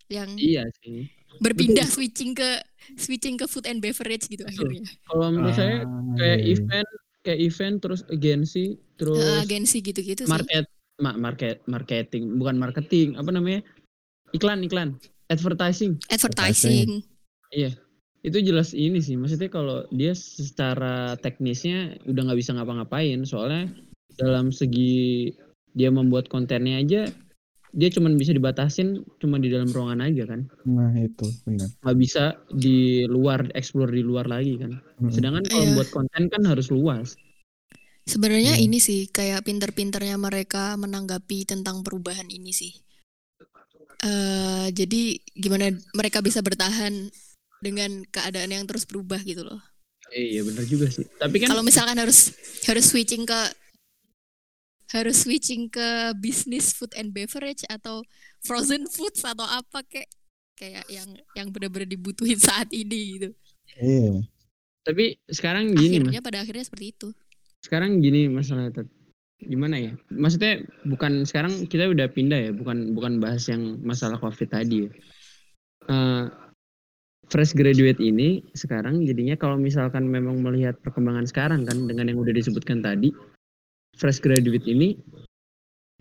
yang 0.09 0.29
iya 0.37 0.63
sih. 0.81 1.05
berpindah 1.43 1.85
switching 1.91 2.31
ke 2.31 2.63
switching 2.95 3.35
ke 3.35 3.45
food 3.49 3.67
and 3.67 3.83
beverage 3.83 4.29
gitu 4.31 4.45
akhirnya. 4.47 4.87
Kalau 5.09 5.27
menurut 5.33 5.53
saya 5.57 5.83
Ah, 5.83 6.01
kayak 6.15 6.39
iya, 6.39 6.45
iya. 6.47 6.53
event 6.55 6.89
kayak 7.25 7.39
event 7.41 7.75
terus 7.83 8.01
agensi 8.07 8.65
terus 8.95 9.19
Eh, 9.19 9.43
agensi 9.43 9.77
gitu-gitu 9.83 10.23
sih. 10.23 10.31
market 10.31 10.65
ma- 11.01 11.17
market 11.19 11.59
marketing 11.67 12.39
bukan 12.39 12.55
marketing 12.55 13.19
apa 13.19 13.29
namanya? 13.35 13.61
Iklan 14.31 14.63
iklan 14.63 14.95
advertising 15.27 15.97
advertising 16.07 17.01
Iya, 17.49 17.71
itu 18.19 18.37
jelas 18.41 18.73
ini 18.73 18.99
sih. 18.99 19.15
Maksudnya 19.15 19.47
kalau 19.47 19.87
dia 19.89 20.11
secara 20.11 21.15
teknisnya 21.15 21.95
udah 22.03 22.21
nggak 22.27 22.39
bisa 22.41 22.51
ngapa-ngapain, 22.51 23.23
soalnya 23.23 23.69
dalam 24.17 24.49
segi 24.49 25.31
dia 25.71 25.87
membuat 25.87 26.27
kontennya 26.27 26.81
aja, 26.81 27.01
dia 27.71 27.89
cuman 27.89 28.15
bisa 28.15 28.31
dibatasin 28.31 29.03
cuma 29.19 29.39
di 29.39 29.47
dalam 29.47 29.67
ruangan 29.67 30.03
aja 30.03 30.23
kan, 30.25 30.51
Nah, 30.65 30.91
itu 30.95 31.27
benar. 31.43 31.69
nggak 31.79 31.97
bisa 31.97 32.23
di 32.49 33.03
luar, 33.05 33.47
explore 33.53 33.91
di 33.91 34.03
luar 34.03 34.27
lagi 34.27 34.59
kan. 34.59 34.83
Mm-mm. 34.99 35.11
Sedangkan 35.11 35.43
kalau 35.45 35.63
Iya. 35.63 35.75
buat 35.75 35.89
konten 35.93 36.23
kan 36.27 36.41
harus 36.43 36.67
luas. 36.67 37.15
sebenarnya 38.05 38.53
Hmm. 38.53 38.65
ini 38.67 38.77
sih 38.77 39.09
kayak 39.09 39.41
pinter-pinternya 39.41 40.13
mereka 40.21 40.77
menanggapi 40.77 41.41
tentang 41.41 41.81
perubahan 41.81 42.29
ini 42.29 42.53
sih 42.53 42.69
eh 44.05 44.67
jadi 44.69 45.17
gimana 45.33 45.73
mereka 45.97 46.21
bisa 46.21 46.45
bertahan 46.45 47.09
dengan 47.59 48.05
keadaan 48.13 48.53
yang 48.53 48.65
terus 48.69 48.85
berubah 48.85 49.17
gitu 49.25 49.41
loh 49.41 49.57
Eh, 50.13 50.37
iya 50.37 50.41
bener 50.45 50.65
juga 50.69 50.85
sih. 50.91 51.05
Tapi 51.17 51.41
kan 51.41 51.49
kalau 51.49 51.65
misalkan 51.65 51.97
harus 51.97 52.35
harus 52.69 52.85
switching 52.85 53.25
ke 53.25 53.39
harus 54.93 55.25
switching 55.25 55.65
ke 55.65 56.13
bisnis 56.21 56.77
food 56.77 56.93
and 56.93 57.09
beverage 57.09 57.65
atau 57.65 58.05
frozen 58.45 58.85
foods 58.85 59.25
atau 59.25 59.43
apa 59.43 59.81
kayak 59.89 60.09
kayak 60.55 60.85
yang 60.87 61.09
yang 61.33 61.47
benar-benar 61.49 61.89
dibutuhin 61.89 62.37
saat 62.37 62.69
ini 62.69 63.17
gitu. 63.17 63.29
Iya. 63.81 64.23
tapi 64.85 65.17
sekarang 65.25 65.73
gini 65.73 65.97
mas, 65.97 66.13
akhirnya 66.13 66.21
pada 66.21 66.39
akhirnya 66.45 66.61
seperti 66.69 66.93
itu. 66.93 67.09
sekarang 67.65 67.97
gini 67.97 68.29
masalahnya. 68.29 68.85
Gimana 69.43 69.75
ya? 69.77 69.91
Maksudnya 70.11 70.63
bukan 70.87 71.27
sekarang 71.27 71.67
kita 71.67 71.91
udah 71.91 72.07
pindah 72.11 72.39
ya? 72.49 72.51
Bukan 72.55 72.95
bukan 72.95 73.19
bahas 73.19 73.45
yang 73.51 73.79
masalah 73.83 74.15
covid 74.19 74.47
tadi 74.47 74.87
ya? 74.87 74.89
Eh, 75.85 76.25
fresh 77.29 77.53
graduate 77.57 78.01
ini 78.01 78.45
sekarang 78.53 79.05
jadinya 79.05 79.35
kalau 79.35 79.57
misalkan 79.57 80.05
memang 80.05 80.41
melihat 80.41 80.77
perkembangan 80.81 81.25
sekarang 81.25 81.61
kan 81.65 81.89
dengan 81.89 82.09
yang 82.09 82.21
udah 82.21 82.33
disebutkan 82.33 82.85
tadi 82.85 83.09
fresh 83.97 84.21
graduate 84.21 84.65
ini 84.69 84.97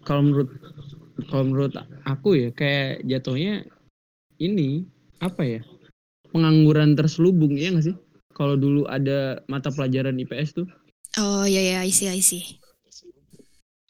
kalau 0.05 0.29
menurut 0.29 0.51
kalau 1.33 1.45
menurut 1.49 1.73
aku 2.05 2.37
ya 2.37 2.49
kayak 2.53 3.05
jatuhnya 3.09 3.65
ini 4.43 4.85
apa 5.23 5.43
ya? 5.47 5.61
Pengangguran 6.35 6.99
terselubung 6.99 7.55
ya 7.55 7.71
nggak 7.71 7.87
sih? 7.93 7.97
Kalau 8.35 8.59
dulu 8.59 8.85
ada 8.91 9.39
mata 9.47 9.71
pelajaran 9.71 10.19
IPS 10.19 10.59
tuh. 10.59 10.67
Oh 11.23 11.47
iya 11.47 11.79
ya, 11.79 11.81
isi 11.87 12.11
isi. 12.11 12.59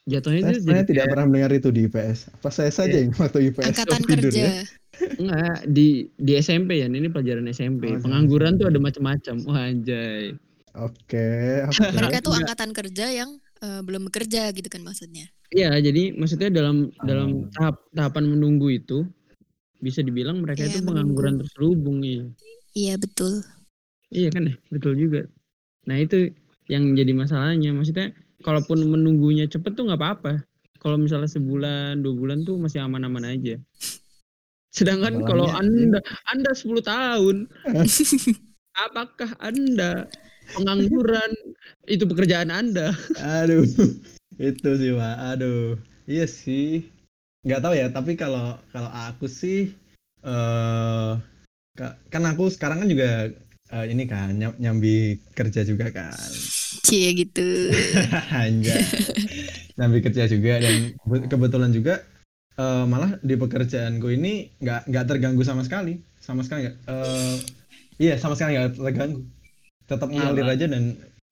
Jatuhnya 0.05 0.41
Saya 0.41 0.51
itu 0.51 0.59
sebenarnya 0.59 0.79
jadi 0.79 0.87
tidak 0.87 1.01
kayak- 1.01 1.11
pernah 1.11 1.27
mendengar 1.27 1.53
itu 1.55 1.69
di 1.71 1.81
IPS. 1.83 2.19
Apa 2.31 2.49
saya 2.51 2.71
saja 2.71 2.97
yang 2.97 3.13
waktu 3.15 3.39
IPS 3.47 3.67
Angkatan 3.67 4.01
tidur 4.03 4.31
kerja. 4.31 4.43
ya? 4.43 4.65
enggak 5.17 5.59
di 5.67 5.89
di 6.15 6.33
SMP 6.37 6.71
ya 6.77 6.87
ini 6.87 7.09
pelajaran 7.09 7.49
SMP 7.49 7.91
Oh, 7.91 7.99
pengangguran 7.99 8.55
tuh 8.55 8.69
ada 8.69 8.79
macam-macam 8.79 9.35
wah 9.43 9.65
anjay 9.65 10.39
Oke, 10.73 11.27
oke. 11.65 11.83
Mereka 11.89 12.19
tuh 12.21 12.31
angkatan 12.33 12.71
kerja 12.71 13.07
yang 13.09 13.31
eh, 13.57 13.81
belum 13.81 14.07
bekerja 14.07 14.51
gitu 14.51 14.67
kan 14.69 14.83
maksudnya. 14.83 15.27
iya 15.51 15.71
jadi 15.77 16.13
maksudnya 16.13 16.47
dalam 16.49 16.77
dalam 17.01 17.31
Hmm. 17.41 17.51
tahap 17.51 17.77
tahapan 17.91 18.25
menunggu 18.29 18.71
itu 18.73 19.03
bisa 19.79 19.99
dibilang 19.99 20.39
mereka 20.39 20.63
Iya, 20.63 20.71
itu 20.73 20.79
pengangguran 20.85 21.39
terselubung 21.39 22.03
iya 22.03 22.25
Iya 22.73 22.95
betul. 22.97 23.43
iya 24.09 24.29
kan 24.29 24.43
ya 24.45 24.55
betul 24.69 24.95
juga 24.95 25.27
nah 25.83 25.97
itu 25.97 26.31
yang 26.67 26.91
jadi 26.93 27.13
masalahnya 27.13 27.71
maksudnya 27.71 28.15
kalaupun 28.45 28.85
menunggunya 28.85 29.49
cepet 29.49 29.73
tuh 29.73 29.89
nggak 29.89 30.01
apa-apa 30.01 30.33
kalau 30.79 31.01
misalnya 31.01 31.33
sebulan 31.33 32.05
dua 32.05 32.15
bulan 32.15 32.45
tuh 32.45 32.61
masih 32.61 32.85
aman-aman 32.85 33.25
aja 33.25 33.57
sedangkan 34.75 35.25
kalau 35.25 35.49
anda 35.49 35.99
anda 36.29 36.51
10 36.53 36.85
tahun 36.85 37.49
apakah 38.85 39.31
anda 39.41 40.11
pengangguran 40.53 41.31
itu 41.89 42.05
pekerjaan 42.05 42.53
anda 42.53 42.93
Aduh, 43.17 43.65
itu 44.37 44.69
sih 44.77 44.93
pak. 44.93 45.17
Aduh, 45.35 45.79
iya 46.11 46.27
sih. 46.27 46.85
Nggak 47.47 47.63
tahu 47.63 47.75
ya. 47.79 47.87
Tapi 47.95 48.13
kalau 48.19 48.59
kalau 48.75 48.91
aku 48.91 49.31
sih, 49.31 49.71
eh 50.27 51.13
ka- 51.79 51.97
kan 52.11 52.23
aku 52.27 52.51
sekarang 52.51 52.83
kan 52.83 52.91
juga 52.91 53.31
eh, 53.75 53.87
ini 53.89 54.05
kan 54.05 54.31
nyam- 54.33 54.55
nyambi 54.57 54.97
kerja 55.31 55.61
juga 55.63 55.91
kan. 55.91 56.15
Cie 56.81 57.11
gitu. 57.13 57.43
Anjay. 58.33 58.79
Nyambi 59.75 59.99
kerja 60.01 60.25
juga 60.27 60.59
dan 60.59 60.95
kebe- 60.97 61.27
kebetulan 61.27 61.71
juga 61.71 61.95
eh, 62.55 62.85
malah 62.85 63.19
di 63.19 63.35
pekerjaanku 63.35 64.09
ini 64.09 64.55
nggak 64.57 64.87
nggak 64.87 65.05
terganggu 65.07 65.43
sama 65.43 65.63
sekali, 65.63 65.99
sama 66.17 66.41
sekali 66.41 66.65
nggak. 66.65 66.77
eh, 66.87 67.37
iya 67.99 68.15
sama 68.15 68.35
sekali 68.35 68.55
nggak 68.55 68.79
terganggu. 68.79 69.21
Tetap 69.85 70.09
Iya, 70.09 70.31
ngalir 70.31 70.47
aja 70.49 70.67
dan 70.67 70.85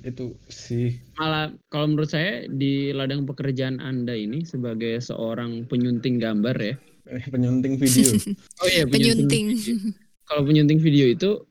itu 0.02 0.34
sih 0.44 0.98
malah 1.14 1.54
kalau 1.70 1.86
menurut 1.86 2.10
saya 2.10 2.50
di 2.50 2.90
ladang 2.90 3.22
pekerjaan 3.22 3.78
anda 3.78 4.12
ini 4.12 4.42
sebagai 4.42 4.98
seorang 4.98 5.62
penyunting 5.64 6.18
gambar 6.18 6.56
ya 6.58 6.74
eh, 7.06 7.22
penyunting 7.24 7.78
video. 7.78 8.10
oh 8.60 8.68
iya 8.68 8.82
Penyunting. 8.82 9.54
kalau 10.26 10.42
penyunting 10.42 10.82
video 10.82 11.06
itu 11.06 11.46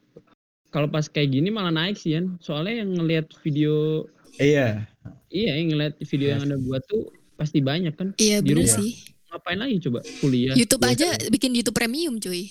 kalau 0.72 0.88
pas 0.88 1.06
kayak 1.06 1.30
gini 1.30 1.48
malah 1.48 1.70
naik 1.70 1.96
sih 1.96 2.14
kan 2.14 2.36
soalnya 2.40 2.80
yang 2.80 2.90
ngelihat 2.94 3.26
video 3.44 4.06
iya, 4.38 4.86
iya 5.28 5.52
yang 5.54 5.70
ngelihat 5.70 5.94
video 6.02 6.26
yang 6.30 6.42
anda 6.42 6.56
buat 6.58 6.82
tuh 6.86 7.10
pasti 7.36 7.60
banyak 7.60 7.92
kan 7.92 8.08
Iya 8.16 8.40
Di 8.40 8.50
bener 8.50 8.64
rumah. 8.64 8.76
sih. 8.78 8.90
ngapain 9.28 9.58
lagi 9.58 9.76
coba 9.82 10.00
kuliah 10.18 10.54
YouTube 10.54 10.82
Biasa. 10.82 10.94
aja 10.96 11.08
bikin 11.28 11.52
YouTube 11.52 11.74
premium 11.74 12.18
cuy. 12.18 12.48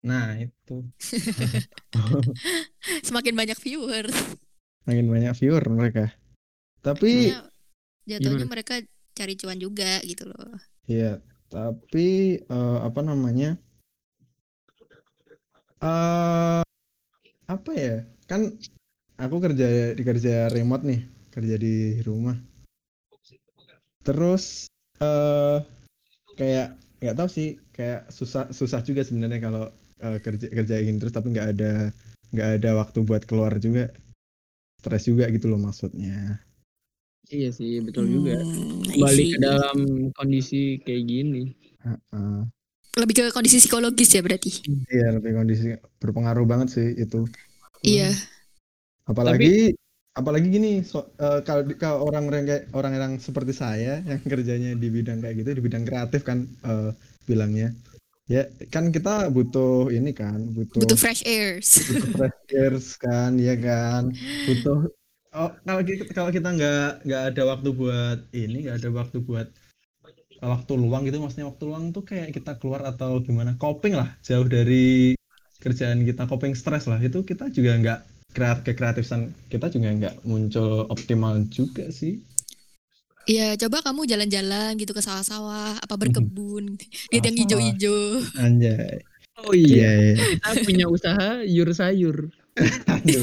nah 0.00 0.34
itu 0.34 0.82
Semakin 3.02 3.32
banyak 3.32 3.56
viewers. 3.56 4.12
makin 4.82 5.06
banyak 5.06 5.32
viewer 5.36 5.62
mereka. 5.68 6.04
Tapi 6.80 7.30
Jatuhnya, 7.30 7.40
jatuhnya 8.08 8.36
Gimana? 8.40 8.50
mereka 8.50 8.74
cari 9.12 9.32
cuan 9.36 9.56
juga 9.56 10.00
gitu 10.02 10.26
loh. 10.26 10.58
Iya, 10.84 11.22
tapi 11.46 12.40
eh, 12.40 12.78
apa 12.82 13.00
namanya? 13.00 13.54
eh 15.78 16.60
apa 17.56 17.70
ya? 17.76 17.96
Kan 18.30 18.56
aku 19.20 19.36
kerja 19.44 19.92
di 19.92 20.02
kerja 20.02 20.48
remote 20.48 20.84
nih, 20.88 21.00
kerja 21.32 21.56
di 21.60 22.00
rumah. 22.02 22.36
Terus 24.02 24.66
eh 24.98 25.58
kayak 26.38 26.74
nggak 27.02 27.16
tahu 27.18 27.28
sih, 27.28 27.48
kayak 27.74 28.08
susah 28.08 28.48
susah 28.50 28.80
juga 28.82 29.04
sebenarnya 29.04 29.40
kalau 29.42 29.64
eh, 30.00 30.18
kerja 30.22 30.46
kerjain 30.48 30.96
terus 30.98 31.14
tapi 31.14 31.34
nggak 31.34 31.48
ada 31.58 31.72
nggak 32.32 32.50
ada 32.60 32.70
waktu 32.80 32.98
buat 33.04 33.22
keluar 33.28 33.54
juga. 33.60 33.92
Stres 34.82 35.06
juga 35.06 35.30
gitu 35.30 35.46
loh 35.46 35.62
maksudnya. 35.62 36.42
Iya 37.30 37.54
sih, 37.54 37.78
betul 37.80 38.10
juga. 38.10 38.42
Hmm, 38.42 38.82
I 38.92 38.98
Balik 38.98 39.26
ke 39.30 39.38
dalam 39.38 40.10
kondisi 40.18 40.82
kayak 40.82 41.02
gini. 41.06 41.54
Heeh. 41.86 42.38
Lebih 42.92 43.14
ke 43.16 43.22
kondisi 43.32 43.56
psikologis 43.56 44.12
ya 44.12 44.20
berarti. 44.20 44.50
Iya, 44.92 45.16
lebih 45.16 45.32
kondisi 45.32 45.72
berpengaruh 45.96 46.44
banget 46.44 46.68
sih 46.76 46.88
itu. 47.00 47.24
Iya. 47.82 48.12
apalagi 49.02 49.74
apalagi 50.14 50.46
gini 50.52 50.70
so- 50.86 51.10
eh, 51.18 51.40
kalau 51.42 51.66
kalau 51.74 51.98
orang-orang 52.06 52.42
kayak 52.46 52.62
orang-orang 52.70 53.12
seperti 53.18 53.50
saya 53.56 53.98
yang 54.06 54.20
kerjanya 54.22 54.78
di 54.78 54.88
bidang 54.92 55.18
kayak 55.18 55.42
gitu 55.42 55.50
di 55.58 55.62
bidang 55.66 55.82
kreatif 55.88 56.22
kan 56.22 56.46
eh, 56.62 56.94
bilangnya 57.26 57.74
ya 58.30 58.46
kan 58.70 58.94
kita 58.94 59.28
butuh 59.34 59.90
ini 59.90 60.14
kan 60.14 60.38
butuh 60.54 60.86
Butuh 60.86 60.98
fresh 61.00 61.26
airs. 61.26 61.82
butuh 61.90 62.10
fresh 62.14 62.38
airs 62.54 62.86
kan 63.02 63.34
ya 63.40 63.58
kan 63.58 64.14
butuh 64.46 64.78
oh 65.34 65.50
kalau 65.66 65.82
kita 65.82 66.02
kalau 66.14 66.30
kita 66.30 66.48
nggak 66.54 66.86
nggak 67.02 67.22
ada 67.34 67.42
waktu 67.50 67.68
buat 67.74 68.18
ini 68.30 68.56
nggak 68.70 68.76
ada 68.78 68.90
waktu 68.94 69.18
buat 69.26 69.48
waktu 70.42 70.72
luang 70.74 71.06
gitu 71.06 71.22
maksudnya 71.22 71.46
waktu 71.46 71.62
luang 71.70 71.94
tuh 71.94 72.02
kayak 72.02 72.34
kita 72.34 72.58
keluar 72.58 72.82
atau 72.82 73.22
gimana 73.22 73.54
coping 73.56 73.94
lah 73.94 74.10
jauh 74.26 74.46
dari 74.46 75.14
kerjaan 75.62 76.02
kita 76.02 76.26
coping 76.26 76.58
stres 76.58 76.90
lah 76.90 76.98
itu 76.98 77.22
kita 77.22 77.46
juga 77.54 77.78
nggak 77.78 77.98
kreat 78.34 78.58
kekreatifan 78.66 79.30
kita 79.46 79.70
juga 79.70 79.88
nggak 79.94 80.14
muncul 80.26 80.90
optimal 80.90 81.42
juga 81.48 81.86
sih 81.94 82.18
Iya, 83.22 83.54
coba 83.54 83.86
kamu 83.86 84.02
jalan-jalan 84.10 84.74
gitu 84.82 84.90
ke 84.90 84.98
sawah-sawah, 84.98 85.78
apa 85.78 85.94
berkebun, 85.94 86.74
lihat 87.14 87.22
yang 87.30 87.38
hijau-hijau. 87.38 88.18
anjay 88.34 88.98
Oh 89.46 89.54
iya, 89.54 89.94
iya 89.94 90.12
kita 90.42 90.50
punya 90.66 90.86
usaha 90.90 91.40
yur 91.46 91.70
sayur. 91.70 92.34
Aduh, 92.90 93.22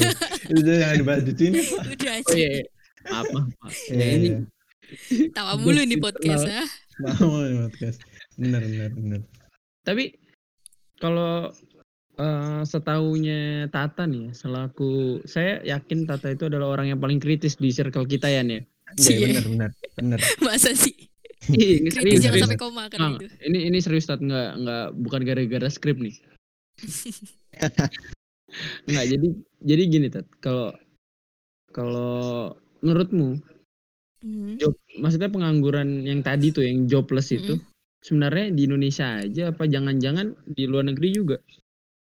itu 0.50 0.60
jangan 0.66 0.96
dibahas 0.98 1.22
di 1.28 1.32
sini. 1.36 1.60
Udah 1.60 2.12
Oh 2.16 2.32
aja. 2.32 2.34
iya, 2.34 2.48
iya. 2.50 2.64
maaf 3.12 3.26
maaf. 3.30 3.48
maaf. 3.60 3.74
Iya, 3.92 4.00
Ya, 4.00 4.06
ini 4.16 4.28
iya. 4.32 4.38
Tawa 5.36 5.52
mulu 5.60 5.80
nih 5.84 6.00
podcast 6.00 6.44
ya. 6.48 6.64
Mau 7.00 7.40
podcast 7.66 7.98
bener 8.36 8.62
bener 8.64 8.90
bener 8.92 9.20
Tapi 9.80 10.12
kalau 11.00 11.48
eh 12.20 12.62
setahunya 12.68 13.72
Tata 13.72 14.04
nih, 14.04 14.28
ya, 14.28 14.32
selaku 14.36 15.24
saya 15.24 15.64
yakin 15.64 16.04
Tata 16.04 16.28
itu 16.28 16.52
adalah 16.52 16.76
orang 16.76 16.92
yang 16.92 17.00
paling 17.00 17.16
kritis 17.16 17.56
di 17.56 17.72
circle 17.72 18.04
kita 18.04 18.28
ya 18.28 18.44
nih. 18.44 18.60
Iya 18.60 19.00
Cie. 19.00 19.24
bener 19.24 19.44
bener 19.48 19.70
bener 19.96 20.18
Masa 20.44 20.76
sih? 20.76 20.92
Iya, 21.48 21.80
ini 21.80 21.88
Kritis 21.88 21.96
serius, 21.96 22.20
jangan 22.20 22.36
serius. 22.36 22.44
sampai 22.44 22.60
koma 22.60 22.82
kan 22.92 22.98
Nggak, 23.00 23.12
itu. 23.16 23.26
ini 23.48 23.58
ini 23.72 23.78
serius 23.80 24.04
Tat 24.04 24.20
nggak 24.20 24.48
nggak 24.60 24.86
bukan 25.00 25.20
gara-gara 25.24 25.68
skrip 25.72 25.96
nih. 25.96 26.14
Nggak 28.90 29.04
jadi 29.14 29.28
jadi 29.62 29.82
gini 29.86 30.06
Tat, 30.10 30.26
kalau 30.42 30.74
kalau 31.70 32.52
menurutmu 32.82 33.38
Hmm. 34.20 34.60
job 34.60 34.76
maksudnya 35.00 35.32
pengangguran 35.32 36.04
yang 36.04 36.20
tadi 36.20 36.52
tuh 36.52 36.60
yang 36.60 36.84
jobless 36.84 37.32
itu 37.32 37.56
sebenarnya 38.04 38.52
di 38.52 38.68
Indonesia 38.68 39.20
aja 39.20 39.52
apa 39.52 39.64
jangan-jangan 39.68 40.36
di 40.44 40.64
luar 40.64 40.88
negeri 40.88 41.08
juga? 41.12 41.36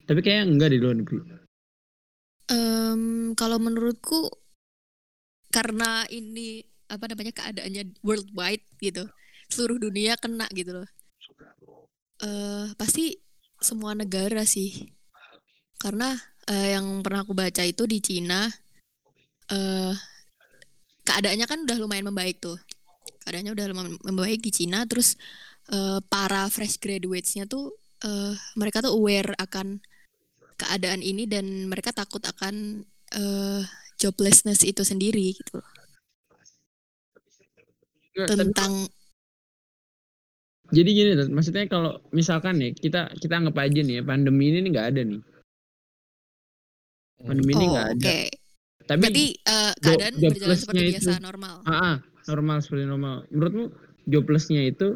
Tapi 0.04 0.20
kayaknya 0.20 0.44
enggak 0.48 0.70
di 0.72 0.78
luar 0.80 0.96
negeri. 1.00 1.18
Em, 2.52 3.32
kalau 3.32 3.56
menurutku 3.56 4.28
karena 5.48 6.04
ini 6.12 6.60
apa 6.92 7.08
namanya 7.08 7.32
keadaannya 7.32 7.96
worldwide 8.04 8.64
gitu, 8.84 9.08
seluruh 9.48 9.80
dunia 9.80 10.20
kena 10.20 10.44
gitu 10.52 10.84
loh. 10.84 10.88
Eh 12.20 12.68
pasti 12.76 13.16
semua 13.60 13.96
negara 13.96 14.44
sih, 14.44 14.92
karena 15.80 16.12
eh, 16.52 16.76
yang 16.76 17.00
pernah 17.00 17.24
aku 17.24 17.32
baca 17.32 17.64
itu 17.64 17.88
di 17.88 18.04
Cina, 18.04 18.44
eh 19.48 19.94
keadaannya 21.04 21.46
kan 21.46 21.68
udah 21.68 21.76
lumayan 21.78 22.08
membaik 22.08 22.40
tuh, 22.40 22.56
keadaannya 23.24 23.52
udah 23.52 23.64
lumayan 23.70 23.94
membaik 24.02 24.40
di 24.40 24.50
Cina, 24.50 24.88
terus 24.88 25.16
eh, 25.70 26.00
para 26.08 26.48
fresh 26.48 26.80
graduates-nya 26.80 27.44
tuh 27.44 27.72
eh, 28.04 28.32
mereka 28.56 28.80
tuh 28.84 28.92
aware 28.96 29.36
akan 29.36 29.80
keadaan 30.56 31.02
ini 31.04 31.28
dan 31.28 31.68
mereka 31.68 31.92
takut 31.92 32.24
akan 32.24 32.84
eh, 33.14 33.62
joblessness 34.00 34.64
itu 34.64 34.82
sendiri 34.82 35.36
gitu 35.36 35.60
loh. 35.60 35.70
Tapi- 38.14 38.30
tentang 38.30 38.72
Jadi 40.74 40.90
gini, 40.90 41.12
maksudnya 41.30 41.68
kalau 41.70 42.02
misalkan 42.10 42.58
nih 42.58 42.72
kita 42.74 43.12
kita 43.20 43.36
anggap 43.36 43.62
aja 43.62 43.84
nih 43.84 44.00
ya, 44.00 44.02
pandemi 44.02 44.50
ini 44.50 44.72
nggak 44.72 44.88
ada 44.90 45.02
nih. 45.06 45.20
Pandemi 47.20 47.52
ini 47.52 47.64
oh 47.68 47.70
nggak 47.70 47.88
oke 47.94 48.00
ada. 48.00 48.43
Tapi 48.84 49.00
berarti 49.00 49.26
eh, 49.40 49.72
keadaan 49.80 50.14
job 50.20 50.30
berjalan 50.36 50.56
seperti 50.56 50.76
plus-nya 50.76 50.92
biasa 50.92 51.12
itu- 51.16 51.24
normal 51.24 51.54
ah, 51.64 51.72
ah, 51.72 51.96
normal 52.28 52.56
seperti 52.60 52.84
normal. 52.84 53.16
Menurutmu 53.32 53.64
joblessnya 54.04 54.62
itu 54.68 54.88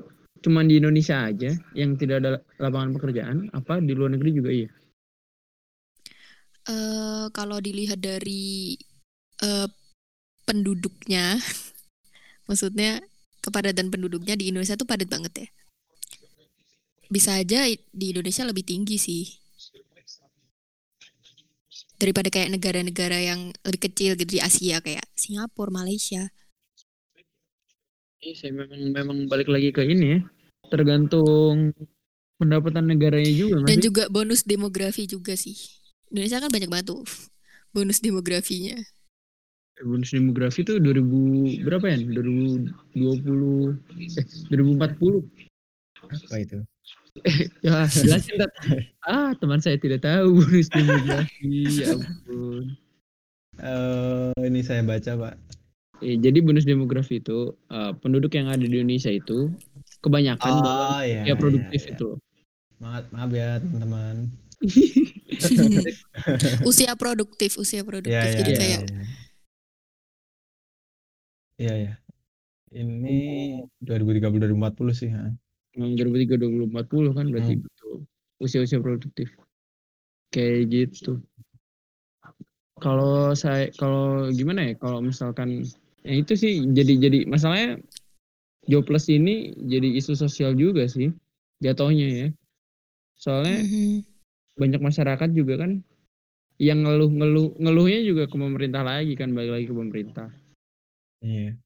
cuman 0.44 0.68
di 0.70 0.78
Indonesia 0.78 1.24
aja 1.24 1.50
yang 1.72 1.96
tidak 1.96 2.16
ada 2.22 2.30
lapangan 2.60 2.94
pekerjaan? 2.94 3.36
Apa 3.56 3.80
di 3.80 3.92
luar 3.96 4.12
negeri 4.14 4.30
juga 4.36 4.50
iya? 4.52 4.70
Eh, 6.68 7.26
kalau 7.32 7.56
dilihat 7.64 7.96
dari 7.96 8.76
eh, 9.40 9.68
penduduknya 10.44 11.40
maksudnya 12.48 13.00
kepadatan 13.40 13.88
penduduknya 13.88 14.36
di 14.36 14.52
Indonesia 14.52 14.76
tuh 14.76 14.84
padat 14.84 15.08
banget 15.08 15.32
ya 15.44 15.48
bisa 17.08 17.40
aja 17.40 17.64
di 17.72 18.06
Indonesia 18.12 18.44
lebih 18.44 18.68
tinggi 18.68 19.00
sih 19.00 19.24
daripada 21.98 22.28
kayak 22.30 22.54
negara-negara 22.54 23.18
yang 23.20 23.40
lebih 23.66 23.80
kecil 23.90 24.10
gitu 24.18 24.38
di 24.38 24.40
Asia 24.40 24.78
kayak 24.80 25.04
Singapura, 25.14 25.70
Malaysia. 25.70 26.30
Iya, 28.18 28.34
saya 28.34 28.52
memang 28.54 28.80
memang 28.96 29.18
balik 29.30 29.48
lagi 29.54 29.70
ke 29.70 29.82
ini 29.86 30.06
ya. 30.14 30.20
Tergantung 30.72 31.56
pendapatan 32.38 32.84
negaranya 32.90 33.32
juga 33.34 33.58
Dan 33.66 33.78
sih? 33.78 33.84
juga 33.86 34.02
bonus 34.10 34.42
demografi 34.44 35.04
juga 35.06 35.34
sih. 35.38 35.56
Indonesia 36.10 36.42
kan 36.42 36.50
banyak 36.50 36.70
banget 36.72 36.86
tuh 36.92 37.02
bonus 37.74 37.98
demografinya. 38.02 38.78
bonus 39.78 40.10
demografi 40.10 40.60
tuh 40.66 40.76
2000 40.82 41.62
berapa 41.62 41.86
ya? 41.86 41.96
2020 42.02 43.78
eh 44.18 44.26
2040. 44.50 45.22
apa 46.08 46.34
itu 46.40 46.58
Ya, 47.66 47.86
jelasin. 47.90 48.38
Ah, 49.08 49.32
teman 49.40 49.58
saya 49.58 49.80
tidak 49.80 50.04
tahu 50.04 50.34
bonus 50.38 50.68
demografi. 50.68 51.64
Ya 51.80 51.96
ampun. 51.96 52.76
Eh 53.58 54.32
ini 54.46 54.60
saya 54.62 54.86
baca 54.86 55.12
pak 55.18 55.34
Eh, 55.98 56.14
jadi 56.14 56.38
bonus 56.38 56.62
demografi 56.62 57.18
itu 57.18 57.58
eh, 57.74 57.92
penduduk 57.98 58.30
yang 58.38 58.46
ada 58.46 58.62
di 58.62 58.70
Indonesia 58.70 59.10
itu 59.10 59.50
kebanyakan 59.98 60.62
dalam 60.62 60.94
oh 60.94 61.02
iya 61.02 61.26
ya 61.26 61.34
produktif 61.34 61.82
iya, 61.82 61.90
iya. 61.90 61.98
itu. 61.98 62.10
maaf 62.78 63.04
maaf 63.10 63.30
ya 63.34 63.58
teman-teman 63.58 64.30
usia 66.66 66.92
produktif, 66.98 67.58
usia 67.58 67.82
produktif. 67.86 68.14
Iya, 68.14 68.22
iya, 68.26 68.38
Jadi 68.42 68.50
iya, 68.50 68.58
kayak 68.58 68.80
iya. 68.82 69.04
Iya, 71.58 71.74
iya. 71.74 71.92
Ini 72.70 73.18
2030 73.82 74.54
2040 74.54 74.94
sih, 74.94 75.10
ha. 75.10 75.34
Yang 75.78 75.90
2030 76.02 76.66
2040 76.74 77.14
kan 77.14 77.26
berarti 77.30 77.54
Hmm. 77.54 77.62
betul 77.62 77.92
usia-usia 78.42 78.82
produktif. 78.82 79.30
Kayak 80.34 80.58
gitu. 80.74 81.22
Kalau 82.78 83.34
saya 83.34 83.70
kalau 83.74 84.30
gimana 84.30 84.70
ya 84.70 84.74
kalau 84.78 85.02
misalkan 85.02 85.66
ya 86.06 86.14
itu 86.14 86.38
sih 86.38 86.62
jadi 86.74 86.94
jadi 86.98 87.18
masalahnya 87.26 87.82
jobless 88.70 89.10
ini 89.10 89.54
jadi 89.66 89.98
isu 89.98 90.14
sosial 90.14 90.54
juga 90.54 90.86
sih 90.86 91.10
jatuhnya 91.58 92.06
ya. 92.06 92.28
Soalnya 93.18 93.66
Mhm. 93.66 94.06
banyak 94.58 94.80
masyarakat 94.82 95.30
juga 95.34 95.62
kan 95.62 95.82
yang 96.58 96.82
ngeluh-ngeluh 96.82 97.54
ngeluhnya 97.58 98.02
juga 98.02 98.26
ke 98.26 98.34
pemerintah 98.34 98.82
lagi 98.82 99.14
kan 99.14 99.30
balik 99.34 99.58
lagi 99.58 99.66
ke 99.70 99.74
pemerintah. 99.74 100.28
Iya. 101.22 101.58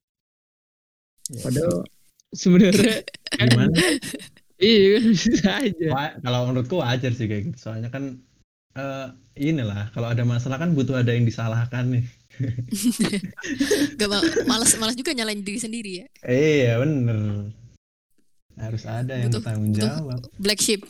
Padahal 1.45 1.85
sebenarnya 2.33 3.05
Gimana? 3.37 3.73
iya 4.63 4.87
kan 4.95 5.03
bisa 5.09 5.49
aja. 5.59 5.87
Kalau 6.19 6.39
menurutku 6.47 6.75
wajar 6.79 7.11
sih 7.11 7.25
kayak 7.25 7.51
gitu. 7.51 7.57
Soalnya 7.59 7.89
kan 7.89 8.21
eh 8.73 9.07
inilah 9.37 9.89
kalau 9.93 10.09
ada 10.09 10.21
masalah 10.23 10.57
kan 10.57 10.73
butuh 10.73 10.97
ada 10.97 11.13
yang 11.13 11.25
disalahkan 11.25 11.99
nih. 11.99 12.05
Gak 13.99 14.09
mal 14.09 14.21
malas 14.49 14.73
malas 14.77 14.97
juga 14.97 15.13
nyalain 15.13 15.41
diri 15.41 15.59
sendiri 15.61 15.91
ya. 16.01 16.05
Iya 16.25 16.81
bener. 16.81 17.49
Harus 18.53 18.83
ada 18.85 19.13
yang 19.17 19.29
Butuh- 19.29 19.41
bertanggung 19.41 19.71
butuh- 19.73 19.85
jawab. 19.97 20.19
Black 20.37 20.61
sheep. 20.61 20.81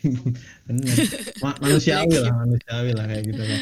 Bener. 0.66 0.96
Ma- 1.44 1.58
manusiawi 1.60 2.16
lah, 2.16 2.32
manusiawi 2.32 2.90
lah 2.96 3.04
kayak 3.04 3.24
gitu 3.28 3.42
kan. 3.44 3.60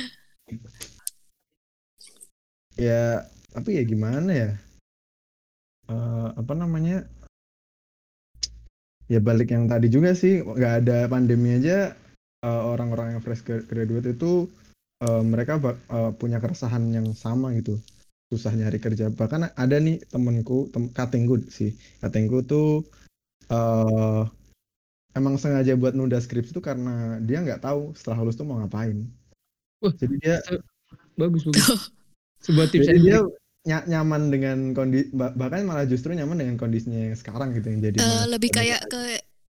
Ya, 2.79 3.27
tapi 3.51 3.75
ya 3.75 3.83
gimana 3.83 4.31
ya? 4.31 4.51
Eh, 5.91 6.29
apa 6.39 6.53
namanya? 6.55 7.11
Ya 9.09 9.21
balik 9.25 9.49
yang 9.51 9.65
tadi 9.73 9.89
juga 9.89 10.13
sih, 10.13 10.45
nggak 10.45 10.75
ada 10.85 10.97
pandemi 11.09 11.57
aja 11.57 11.97
eh, 12.45 12.63
orang-orang 12.73 13.17
yang 13.17 13.23
fresh 13.25 13.43
gra- 13.45 13.65
graduate 13.65 14.13
itu 14.13 14.47
eh, 15.05 15.23
mereka 15.25 15.57
eh, 15.65 16.13
punya 16.21 16.39
keresahan 16.39 16.85
yang 16.93 17.09
sama 17.17 17.57
gitu. 17.57 17.81
Susah 18.29 18.53
nyari 18.53 18.77
kerja. 18.77 19.09
Bahkan 19.09 19.57
ada 19.57 19.77
nih 19.81 20.05
temenku, 20.13 20.69
tem 20.69 20.93
katingku 20.93 21.49
sih. 21.49 21.73
Katingku 22.05 22.45
tuh 22.45 22.85
eh 23.49 24.25
emang 25.17 25.41
sengaja 25.41 25.73
buat 25.75 25.97
nunda 25.97 26.21
skripsi 26.21 26.53
itu 26.53 26.61
karena 26.61 27.17
dia 27.25 27.41
nggak 27.41 27.65
tahu 27.65 27.97
setelah 27.97 28.23
lulus 28.23 28.37
tuh 28.37 28.45
mau 28.45 28.61
ngapain. 28.61 29.09
Wah. 29.81 29.93
Jadi 29.97 30.15
dia 30.21 30.37
bagus 31.19 31.43
bagus 31.49 31.67
sebuah 32.45 32.71
tips 32.71 32.87
jadi 32.87 33.01
dia 33.03 33.19
nyaman 33.67 34.31
dengan 34.31 34.59
kondisi 34.73 35.11
bahkan 35.15 35.67
malah 35.67 35.85
justru 35.85 36.15
nyaman 36.15 36.39
dengan 36.41 36.57
kondisinya 36.57 37.11
yang 37.11 37.17
sekarang 37.19 37.53
gitu 37.59 37.69
yang 37.69 37.81
jadi 37.83 37.97
mahasiswa 37.99 38.31
lebih 38.31 38.51
kayak 38.55 38.81
ke 38.87 39.03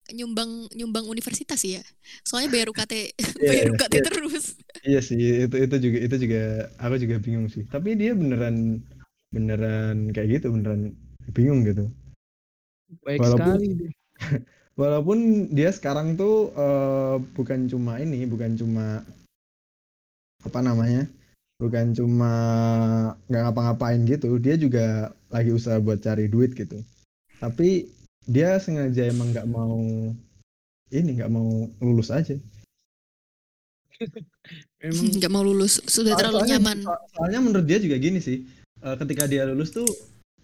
nyumbang 0.10 0.66
nyumbang 0.74 1.06
universitas 1.06 1.62
ya. 1.62 1.86
Soalnya 2.26 2.50
bayar 2.50 2.68
UKT 2.74 2.94
bayar 3.38 3.66
UKT 3.78 3.94
iya. 3.94 4.04
terus. 4.04 4.46
iya 4.82 5.00
sih 5.06 5.46
itu 5.46 5.56
itu 5.56 5.76
juga 5.78 5.98
itu 6.02 6.16
juga 6.26 6.42
aku 6.82 6.96
juga 6.98 7.16
bingung 7.22 7.48
sih 7.52 7.64
tapi 7.70 7.94
dia 7.94 8.16
beneran 8.18 8.82
beneran 9.30 10.10
kayak 10.10 10.42
gitu 10.42 10.50
beneran 10.56 10.96
bingung 11.36 11.62
gitu 11.68 11.86
baik 13.06 13.22
walaupun- 13.22 13.46
sekali 13.46 13.68
deh. 13.78 13.92
walaupun 14.82 15.18
dia 15.54 15.70
sekarang 15.70 16.18
tuh 16.18 16.50
eh, 16.58 17.16
bukan 17.38 17.70
cuma 17.70 18.02
ini 18.02 18.26
bukan 18.26 18.58
cuma 18.58 19.04
apa 20.40 20.60
namanya 20.64 21.06
bukan 21.60 21.92
cuma 21.92 22.32
nggak 23.28 23.42
ngapa-ngapain 23.46 24.00
gitu 24.08 24.40
dia 24.40 24.56
juga 24.56 24.86
lagi 25.28 25.52
usaha 25.52 25.76
buat 25.78 26.00
cari 26.00 26.32
duit 26.32 26.56
gitu. 26.56 26.80
Tapi 27.38 27.92
dia 28.24 28.56
sengaja 28.58 29.06
emang 29.06 29.36
nggak 29.36 29.48
mau 29.48 29.84
ini 30.90 31.10
nggak 31.20 31.30
mau 31.30 31.68
lulus 31.84 32.10
aja. 32.10 32.34
Emang 34.80 35.12
Nggak 35.12 35.28
mau 35.28 35.44
lulus, 35.44 35.84
sudah 35.84 36.16
terlalu 36.16 36.40
Soalnya- 36.48 36.56
nyaman. 36.56 36.78
so- 36.88 37.04
soalnya 37.12 37.40
menurut 37.44 37.68
dia 37.68 37.84
juga 37.84 38.00
gini 38.00 38.24
sih 38.24 38.48
eh, 38.80 38.96
ketika 38.96 39.28
dia 39.28 39.44
lulus 39.44 39.76
tuh 39.76 39.84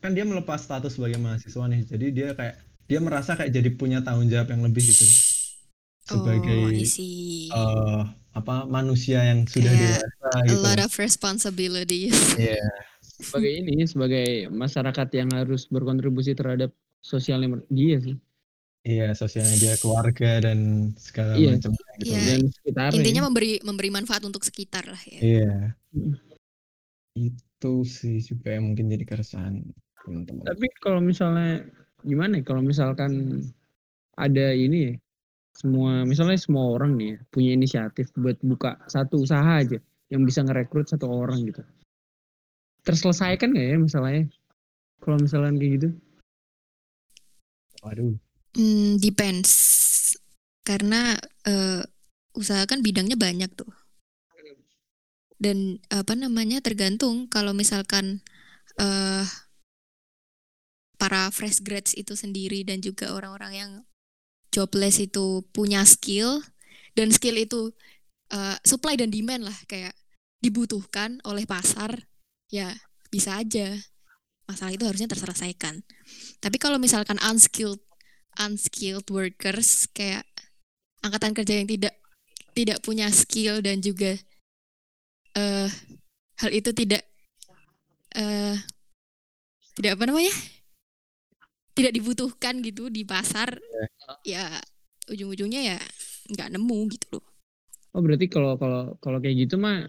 kan 0.04 0.12
dia 0.12 0.28
melepas 0.28 0.60
status 0.60 1.00
sebagai 1.00 1.16
mahasiswa 1.18 1.64
nih 1.66 1.82
jadi 1.88 2.06
dia 2.12 2.28
kayak 2.36 2.56
dia 2.86 3.00
merasa 3.00 3.34
kayak 3.34 3.56
jadi 3.56 3.70
punya 3.74 4.04
tanggung 4.04 4.28
jawab 4.28 4.52
yang 4.52 4.60
lebih 4.60 4.84
gitu. 4.84 5.08
Sebagai 6.04 6.68
oh, 6.68 7.56
eh, 7.56 8.02
apa 8.36 8.68
manusia 8.68 9.24
yang 9.24 9.48
sudah 9.48 9.72
Kayak 9.72 10.04
dewasa 10.04 10.28
A 10.30 10.40
gitu. 10.44 10.60
lot 10.60 10.80
of 10.80 10.92
responsibilities. 10.96 12.12
Iya. 12.38 12.68
sebagai 13.16 13.48
ini 13.56 13.88
sebagai 13.88 14.28
masyarakat 14.52 15.08
yang 15.16 15.32
harus 15.32 15.66
berkontribusi 15.66 16.36
terhadap 16.36 16.68
sosialnya 17.00 17.48
mer- 17.50 17.68
dia 17.70 17.98
sih 17.98 18.16
Iya, 18.86 19.16
sosialnya 19.16 19.56
dia 19.56 19.74
keluarga 19.80 20.44
dan 20.44 20.92
segala 20.94 21.34
Iya. 21.34 21.58
macam 21.58 21.72
gitu. 21.74 22.06
Iya. 22.06 22.20
dan 22.22 22.42
sekitarnya 22.52 22.98
Intinya 23.00 23.22
memberi 23.26 23.52
memberi 23.64 23.90
manfaat 23.90 24.22
untuk 24.22 24.44
sekitar 24.44 24.86
lah 24.86 25.00
ya. 25.08 25.20
Iya. 25.24 25.56
Mm. 25.90 26.14
Itu 27.16 27.74
sih 27.82 28.20
juga 28.20 28.52
yang 28.52 28.70
mungkin 28.70 28.92
jadi 28.92 29.06
keresahan 29.08 29.64
teman-teman. 30.04 30.44
tapi 30.46 30.70
kalau 30.78 31.02
misalnya 31.02 31.66
gimana 32.04 32.38
ya, 32.38 32.44
kalau 32.46 32.62
misalkan 32.62 33.42
ada 34.14 34.54
ini 34.54 34.92
ya 34.92 34.94
semua 35.56 36.04
misalnya 36.04 36.36
semua 36.36 36.76
orang 36.76 37.00
nih 37.00 37.16
ya, 37.16 37.20
punya 37.32 37.50
inisiatif 37.56 38.12
buat 38.20 38.38
buka 38.44 38.76
satu 38.92 39.24
usaha 39.24 39.64
aja 39.64 39.80
yang 40.12 40.28
bisa 40.28 40.44
ngerekrut 40.44 40.92
satu 40.92 41.08
orang 41.08 41.42
gitu 41.48 41.64
terselesaikan 42.86 43.56
nggak 43.56 43.68
ya 43.72 43.78
masalahnya 43.80 44.24
kalau 45.02 45.18
misalnya 45.18 45.56
kayak 45.58 45.74
gitu 45.80 45.90
Waduh. 47.86 48.18
Hmm, 48.58 48.98
depends. 48.98 49.54
Karena 50.66 51.14
eh, 51.46 51.86
usaha 52.34 52.66
kan 52.66 52.82
bidangnya 52.82 53.14
banyak 53.14 53.54
tuh. 53.54 53.70
Dan 55.38 55.78
apa 55.94 56.18
namanya 56.18 56.64
tergantung 56.66 57.30
kalau 57.30 57.54
misalkan 57.54 58.26
eh 58.82 59.28
para 60.96 61.30
fresh 61.30 61.62
grads 61.62 61.94
itu 61.94 62.18
sendiri 62.18 62.66
dan 62.66 62.82
juga 62.82 63.14
orang-orang 63.14 63.54
yang 63.54 63.72
jobless 64.56 65.04
itu 65.04 65.44
punya 65.52 65.84
skill 65.84 66.40
dan 66.96 67.12
skill 67.12 67.36
itu 67.36 67.76
eh, 68.32 68.56
supply 68.64 68.96
dan 68.96 69.12
demand 69.12 69.52
lah 69.52 69.58
kayak 69.68 69.92
dibutuhkan 70.40 71.20
oleh 71.28 71.44
pasar 71.44 72.08
ya 72.48 72.72
bisa 73.12 73.36
aja 73.44 73.76
masalah 74.46 74.72
itu 74.78 74.86
harusnya 74.86 75.10
terselesaikan. 75.10 75.82
Tapi 76.40 76.58
kalau 76.62 76.78
misalkan 76.78 77.18
unskilled 77.20 77.82
unskilled 78.40 79.08
workers 79.10 79.90
kayak 79.92 80.24
angkatan 81.02 81.34
kerja 81.34 81.54
yang 81.60 81.70
tidak 81.70 81.96
tidak 82.56 82.80
punya 82.86 83.12
skill 83.12 83.60
dan 83.60 83.84
juga 83.84 84.16
eh 85.36 85.70
hal 86.40 86.52
itu 86.52 86.72
tidak 86.72 87.04
eh 88.16 88.56
tidak 89.76 90.00
apa 90.00 90.04
namanya 90.08 90.32
tidak 91.76 91.92
dibutuhkan 91.92 92.64
gitu 92.64 92.88
di 92.88 93.04
pasar 93.04 93.60
ya 94.24 94.48
ujung-ujungnya 95.12 95.76
ya 95.76 95.80
nggak 96.32 96.50
nemu 96.56 96.80
gitu 96.96 97.20
loh. 97.20 97.26
Oh 97.96 98.02
berarti 98.04 98.28
kalau 98.32 98.58
kalau 98.58 98.96
kalau 99.00 99.20
kayak 99.20 99.46
gitu 99.48 99.56
mah 99.60 99.88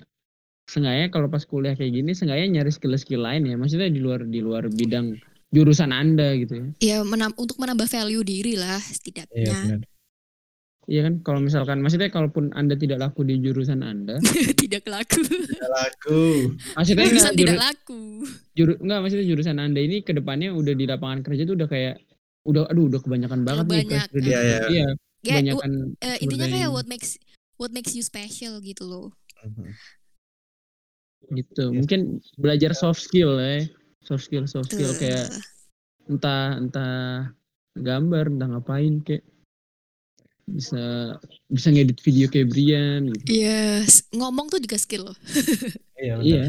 sengaja 0.67 1.09
kalau 1.15 1.31
pas 1.31 1.47
kuliah 1.47 1.79
kayak 1.79 1.95
gini 1.95 2.11
sengaja 2.13 2.43
nyari 2.47 2.71
skill-skill 2.75 3.23
lain 3.23 3.47
ya? 3.47 3.55
Maksudnya 3.55 3.89
di 3.89 4.03
luar 4.03 4.27
di 4.27 4.43
luar 4.43 4.67
bidang 4.67 5.15
jurusan 5.55 5.95
anda 5.95 6.35
gitu 6.35 6.55
ya? 6.55 6.67
Ya 6.83 6.97
menam- 7.07 7.39
untuk 7.39 7.57
menambah 7.57 7.87
value 7.87 8.27
diri 8.27 8.59
lah 8.59 8.79
Iya, 8.83 8.91
setidaknya 8.93 9.55
benar. 9.63 9.81
Iya 10.87 11.03
kan 11.03 11.15
kalau 11.21 11.41
misalkan 11.41 11.83
maksudnya 11.83 12.07
kalaupun 12.09 12.55
anda 12.55 12.73
tidak 12.73 13.03
laku 13.03 13.23
di 13.23 13.39
jurusan 13.39 13.83
anda 13.83 14.23
tidak 14.63 14.87
laku 14.87 15.19
Tidak 15.19 15.67
laku. 15.69 16.23
maksudnya 16.73 16.95
enggak, 16.97 17.11
jurusan 17.11 17.33
tidak 17.33 17.47
juru- 17.51 17.59
laku 17.61 18.01
juru, 18.55 18.73
enggak 18.79 18.99
maksudnya 19.03 19.27
jurusan 19.27 19.57
anda 19.57 19.81
ini 19.81 19.97
ke 20.01 20.13
depannya 20.13 20.51
udah 20.51 20.73
di 20.73 20.85
lapangan 20.85 21.21
kerja 21.21 21.43
tuh 21.43 21.55
udah 21.55 21.67
kayak 21.67 21.95
udah 22.45 22.71
aduh 22.71 22.87
udah 22.87 23.01
kebanyakan 23.01 23.43
banget 23.43 23.65
nih 23.67 23.75
banyak, 23.83 24.07
graduate. 24.09 24.23
Iya, 24.25 24.39
iya. 24.41 24.59
iya 24.65 24.87
ya 25.21 25.33
kebanyakan 25.35 25.71
eh, 25.99 26.17
intinya 26.23 26.47
kayak 26.47 26.71
what 26.71 26.87
makes 26.87 27.19
what 27.57 27.71
makes 27.71 27.91
you 27.91 28.01
special 28.01 28.59
gitu 28.61 28.87
loh 28.87 29.11
Mhm. 29.43 29.67
gitu 31.35 31.65
Iya. 31.65 31.75
mungkin 31.75 32.01
belajar 32.37 32.71
soft 32.73 33.03
skill 33.03 33.35
ya 33.37 33.67
soft 34.01 34.23
skill 34.23 34.47
soft 34.47 34.71
skill 34.71 34.95
Tuh. 34.95 34.99
kayak 34.99 35.27
entah 36.07 36.55
entah 36.57 36.95
gambar 37.75 38.31
entah 38.31 38.49
ngapain 38.49 39.03
kayak 39.03 39.27
bisa 40.47 41.15
bisa 41.51 41.69
ngedit 41.75 41.99
video 42.01 42.31
kayak 42.31 42.49
Brian 42.49 43.11
gitu 43.11 43.43
Iya, 43.43 43.83
s- 43.83 44.07
ngomong 44.15 44.47
tuh 44.47 44.63
juga 44.63 44.79
skill 44.79 45.11
loh. 45.11 45.17
Iya, 45.99 46.21
benar. 46.21 46.27
iya 46.27 46.45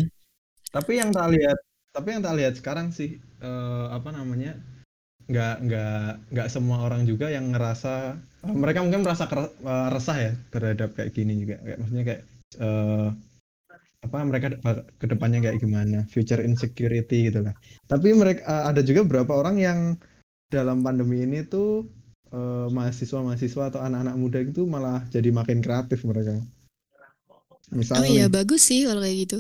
Tapi 0.70 0.92
yang 1.00 1.10
tak 1.10 1.28
lihat, 1.32 1.58
tapi 1.96 2.08
yang 2.14 2.22
tak 2.22 2.36
lihat 2.36 2.54
sekarang 2.60 2.92
sih 2.92 3.18
eh, 3.42 3.86
apa 3.90 4.10
namanya? 4.12 4.54
nggak 5.28 5.56
nggak 5.60 6.10
nggak 6.32 6.48
semua 6.48 6.88
orang 6.88 7.04
juga 7.04 7.28
yang 7.28 7.52
ngerasa 7.52 8.16
eh, 8.48 8.56
mereka 8.56 8.80
mungkin 8.80 9.04
merasa 9.04 9.28
kera- 9.28 9.52
eh, 9.52 9.88
resah 9.92 10.18
ya 10.20 10.32
terhadap 10.56 10.96
kayak 10.96 11.12
gini 11.12 11.44
juga 11.44 11.60
kayak 11.60 11.78
maksudnya 11.84 12.04
kayak 12.08 12.22
eh, 12.60 13.08
apa 13.98 14.18
mereka 14.24 14.48
de- 14.56 14.88
ke 14.96 15.06
depannya 15.10 15.40
kayak 15.44 15.60
gimana 15.60 16.08
future 16.08 16.40
insecurity 16.40 17.28
gitu 17.28 17.44
lah 17.44 17.52
tapi 17.92 18.16
mereka 18.16 18.40
eh, 18.48 18.64
ada 18.72 18.80
juga 18.80 19.04
beberapa 19.04 19.36
orang 19.36 19.60
yang 19.60 19.80
dalam 20.48 20.80
pandemi 20.80 21.28
ini 21.28 21.44
tuh 21.44 21.84
eh, 22.32 22.68
mahasiswa-mahasiswa 22.72 23.64
atau 23.74 23.80
anak-anak 23.84 24.16
muda 24.16 24.40
itu 24.44 24.64
malah 24.68 25.04
jadi 25.12 25.30
makin 25.32 25.60
kreatif 25.64 26.04
mereka. 26.04 26.40
Oh 26.40 27.76
misalnya 27.76 28.08
iya, 28.08 28.26
nih, 28.28 28.34
bagus 28.34 28.62
sih 28.64 28.88
kalau 28.88 29.04
kayak 29.04 29.18
gitu. 29.28 29.40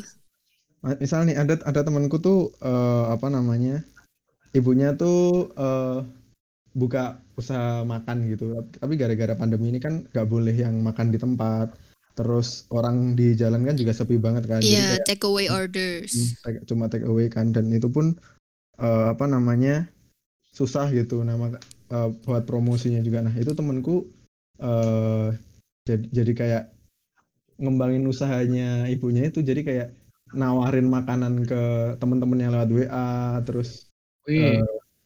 Ma- 0.84 1.00
misal 1.00 1.24
nih 1.24 1.40
ada 1.40 1.56
ada 1.64 1.82
temanku 1.84 2.20
tuh 2.20 2.52
eh, 2.60 3.06
apa 3.12 3.28
namanya 3.32 3.82
ibunya 4.52 4.94
tuh 4.96 5.52
eh, 5.56 6.00
buka 6.78 7.18
usaha 7.34 7.82
makan 7.82 8.30
gitu. 8.30 8.54
Tapi 8.78 8.94
gara-gara 9.00 9.34
pandemi 9.34 9.74
ini 9.74 9.80
kan 9.82 10.06
nggak 10.14 10.28
boleh 10.28 10.54
yang 10.54 10.78
makan 10.84 11.10
di 11.10 11.18
tempat. 11.18 11.74
Terus 12.18 12.66
orang 12.74 13.14
di 13.14 13.38
jalan 13.38 13.62
kan 13.62 13.78
juga 13.78 13.94
sepi 13.94 14.18
banget 14.18 14.50
kan. 14.50 14.62
Iya, 14.62 15.02
kayak 15.02 15.06
take 15.06 15.26
away 15.26 15.48
orders. 15.50 16.14
hmm, 16.14 16.66
cuma 16.66 16.90
take 16.90 17.06
away 17.06 17.30
kan. 17.30 17.54
Dan 17.54 17.70
itu 17.74 17.90
pun 17.90 18.18
eh, 18.82 19.06
apa 19.10 19.26
namanya 19.26 19.90
susah 20.54 20.90
gitu. 20.94 21.22
Nama 21.22 21.58
eh, 21.92 22.10
buat 22.24 22.44
promosinya 22.48 23.02
juga. 23.04 23.24
Nah 23.26 23.36
itu 23.36 23.52
temanku 23.56 24.08
eh 24.58 25.30
jadi 25.88 26.06
jadi 26.10 26.32
kayak 26.34 26.64
ngembangin 27.58 28.06
usahanya 28.06 28.86
ibunya 28.90 29.30
itu 29.30 29.42
jadi 29.42 29.62
kayak 29.66 29.88
nawarin 30.36 30.90
makanan 30.90 31.48
ke 31.48 31.62
temen-temen 31.98 32.40
yang 32.42 32.52
lewat 32.54 32.70
WA 32.74 33.40
terus 33.48 33.88
Wih, 34.28 34.60
eh, 34.60 34.66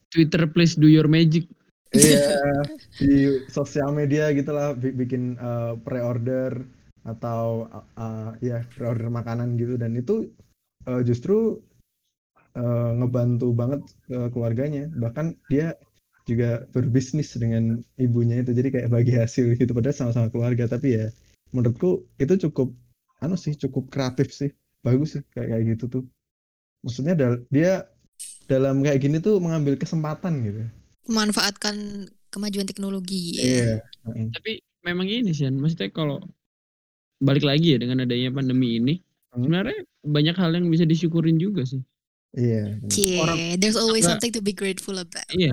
Twitter 0.10 0.50
please 0.50 0.76
do 0.76 0.89
your 0.89 1.06
magic. 1.08 1.46
Iya 1.94 2.20
di 3.04 3.46
sosial 3.52 3.94
media 3.94 4.32
gitulah 4.34 4.74
bi- 4.74 4.96
bikin 4.96 5.38
eh, 5.38 5.74
pre-order 5.86 6.65
atau 7.06 7.70
eh, 8.00 8.30
ya 8.41 8.58
pre-order 8.76 9.08
makanan 9.13 9.56
gitu. 9.62 9.78
Dan 9.78 9.96
itu 9.96 10.28
eh, 10.89 11.02
justru 11.06 11.62
eh, 12.58 12.91
ngebantu 12.98 13.54
banget 13.54 13.82
ke 14.10 14.20
keluarganya. 14.34 14.89
Bahkan 14.91 15.38
dia 15.48 15.78
juga 16.32 16.50
berbisnis 16.70 17.36
dengan 17.36 17.63
ibunya 17.96 18.39
itu 18.39 18.52
jadi 18.52 18.70
kayak 18.72 18.89
bagi 18.89 19.13
hasil 19.13 19.56
gitu 19.56 19.72
padahal 19.72 19.94
sama-sama 19.94 20.28
keluarga 20.28 20.65
tapi 20.65 20.96
ya 20.96 21.06
menurutku 21.52 21.89
itu 22.15 22.48
cukup 22.48 22.72
anu 23.20 23.36
sih 23.36 23.54
cukup 23.54 23.88
kreatif 23.88 24.32
sih 24.32 24.50
bagus 24.82 25.13
sih 25.13 25.24
kayak 25.30 25.48
kayak 25.50 25.63
gitu 25.72 25.86
tuh 25.89 26.04
maksudnya 26.82 27.13
dal- 27.13 27.44
dia 27.48 27.86
dalam 28.46 28.82
kayak 28.82 29.00
gini 29.00 29.17
tuh 29.17 29.38
mengambil 29.38 29.76
kesempatan 29.76 30.41
gitu 30.41 30.62
Memanfaatkan 31.02 31.76
kemajuan 32.30 32.63
teknologi. 32.63 33.36
ya. 33.36 33.44
Iya. 33.44 33.74
Heeh. 34.08 34.26
Tapi 34.32 34.52
memang 34.82 35.04
ini 35.04 35.34
sih, 35.34 35.50
maksudnya 35.50 35.89
kalau 35.89 36.22
balik 37.20 37.41
lagi 37.41 37.74
ya 37.74 37.78
dengan 37.78 38.06
adanya 38.06 38.30
pandemi 38.32 38.78
ini, 38.78 38.94
Hmm. 39.34 39.44
sebenarnya 39.44 39.80
banyak 40.02 40.36
hal 40.38 40.52
yang 40.54 40.70
bisa 40.70 40.86
disyukurin 40.86 41.36
juga 41.36 41.65
sih. 41.65 41.82
Iya. 42.32 42.80
benar. 42.80 42.88
Cie, 42.88 43.17
Orang- 43.17 43.60
there's 43.60 43.76
always 43.76 44.06
something 44.06 44.32
to 44.32 44.39
be 44.39 44.54
grateful 44.54 44.96
about. 44.96 45.28
Iya. 45.30 45.52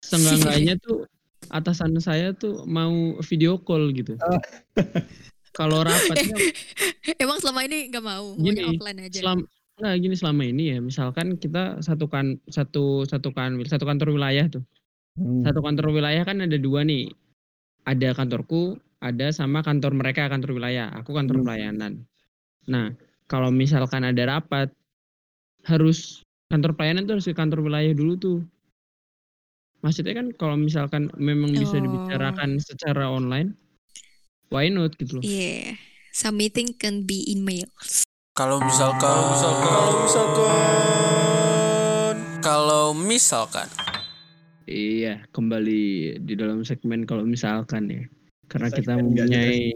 Seenggak-enggaknya 0.00 0.74
tuh 0.80 1.04
atasan 1.50 1.96
saya 1.98 2.32
tuh 2.32 2.64
mau 2.64 3.18
video 3.24 3.60
call 3.60 3.92
gitu. 3.92 4.16
Oh. 4.20 4.40
Kalau 5.58 5.82
rapatnya 5.82 6.36
Emang 7.22 7.42
selama 7.42 7.66
ini 7.66 7.90
nggak 7.90 8.04
mau, 8.04 8.38
Gini, 8.38 8.62
offline 8.70 9.00
aja. 9.02 9.18
selam 9.18 9.40
nggak 9.80 9.96
gini 9.96 10.12
selama 10.14 10.42
ini 10.44 10.76
ya, 10.76 10.78
misalkan 10.78 11.40
kita 11.40 11.80
satu 11.80 12.04
kan 12.04 12.36
satu 12.46 13.08
satu 13.08 13.32
kan 13.32 13.56
satu 13.64 13.82
kantor 13.82 14.12
wilayah 14.14 14.46
tuh. 14.46 14.60
Hmm. 15.16 15.40
Satu 15.42 15.64
kantor 15.64 15.90
wilayah 15.90 16.22
kan 16.22 16.38
ada 16.38 16.54
dua 16.54 16.84
nih. 16.84 17.08
Ada 17.88 18.12
kantorku, 18.12 18.76
ada 19.00 19.32
sama 19.32 19.64
kantor 19.64 19.96
mereka 19.96 20.28
kantor 20.28 20.60
wilayah. 20.60 20.92
Aku 21.00 21.16
kantor 21.16 21.40
Hmm. 21.40 21.44
pelayanan. 21.48 21.92
Nah, 22.68 22.92
kalau 23.26 23.48
misalkan 23.50 24.04
ada 24.04 24.22
rapat 24.28 24.68
harus 25.64 26.22
kantor 26.46 26.76
pelayanan 26.76 27.08
tuh 27.08 27.16
harus 27.18 27.26
ke 27.26 27.34
kantor 27.34 27.64
wilayah 27.64 27.90
dulu 27.96 28.14
tuh. 28.20 28.38
Maksudnya 29.80 30.12
kan 30.12 30.26
kalau 30.32 30.54
misalkan 30.54 31.08
memang 31.16 31.50
bisa 31.50 31.74
Oh. 31.74 31.80
dibicarakan 31.80 32.58
secara 32.58 33.08
online, 33.08 33.56
why 34.48 34.68
not 34.68 34.92
gitu 34.94 35.16
loh. 35.16 35.22
Iya. 35.22 35.80
Some 36.10 36.36
meeting 36.36 36.74
can 36.74 37.02
be 37.02 37.24
email. 37.24 37.64
Kalau 38.32 38.58
misalkan, 38.58 39.00
kalau 39.00 39.24
misalkan, 39.30 39.64
kalau 39.66 39.94
misalkan, 40.00 40.50
kalau 42.40 42.84
misalkan, 42.92 43.68
Iya, 44.64 45.26
kembali 45.30 45.82
di 46.20 46.34
dalam 46.34 46.62
segmen 46.62 47.02
kalau 47.02 47.26
misalkan 47.26 47.90
ya. 47.90 48.02
Karena 48.46 48.68
kita 48.68 48.94
Segmen 48.94 49.10
mempunyai 49.10 49.74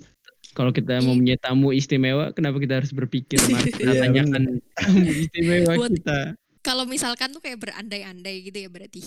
kalau 0.56 0.70
kita 0.70 0.96
mempunyai 0.98 1.36
tamu 1.36 1.70
istimewa, 1.70 2.32
kenapa 2.32 2.56
kita 2.56 2.80
harus 2.80 2.88
berpikir 2.90 3.36
Mari 3.42 3.68
kita 3.74 3.90
Iya, 3.90 4.00
tanyakan 4.00 4.42
tamu 4.72 5.10
istimewa 5.24 5.72
Buat- 5.76 5.92
kita. 5.92 6.18
Kalau 6.60 6.84
misalkan 6.84 7.32
tuh 7.32 7.40
kayak 7.40 7.56
berandai-andai 7.58 8.36
gitu 8.42 8.58
ya 8.58 8.68
berarti. 8.68 9.00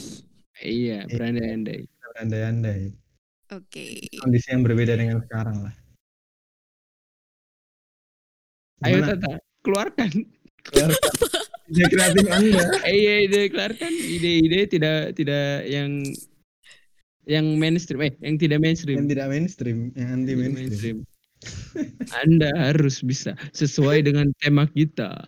Iya, 0.64 1.06
berandai-andai. 1.12 1.84
Andai-andai. 2.14 2.82
Oke. 3.52 4.08
Kondisi 4.24 4.48
yang 4.54 4.64
berbeda 4.64 4.96
dengan 4.96 5.20
sekarang 5.28 5.68
lah. 5.68 5.76
Ayo 8.88 9.00
Gimana? 9.00 9.16
Tata, 9.16 9.34
keluarkan. 9.64 10.12
Keluarkan 10.64 11.14
ide 11.74 11.86
kreatif 11.90 12.26
Anda. 12.32 12.64
Iya, 12.88 13.14
ide 13.28 13.42
keluarkan 13.52 13.92
ide-ide 13.92 14.60
tidak 14.68 15.00
tidak 15.16 15.68
yang 15.68 16.04
yang 17.24 17.46
mainstream, 17.56 18.04
eh 18.04 18.14
yang 18.20 18.36
tidak 18.36 18.60
mainstream. 18.60 18.98
Yang 19.00 19.10
tidak 19.16 19.28
mainstream, 19.32 19.80
yang 19.96 20.10
anti 20.12 20.34
mainstream. 20.36 20.98
Anda 22.24 22.52
harus 22.56 23.04
bisa 23.04 23.36
sesuai 23.56 24.04
dengan 24.04 24.32
tema 24.40 24.68
kita. 24.68 25.24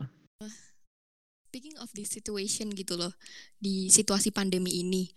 Speaking 1.56 1.80
of 1.80 1.88
this 1.96 2.12
situation 2.12 2.68
gitu 2.76 3.00
loh, 3.00 3.16
di 3.56 3.88
situasi 3.88 4.36
pandemi 4.36 4.84
ini, 4.84 5.08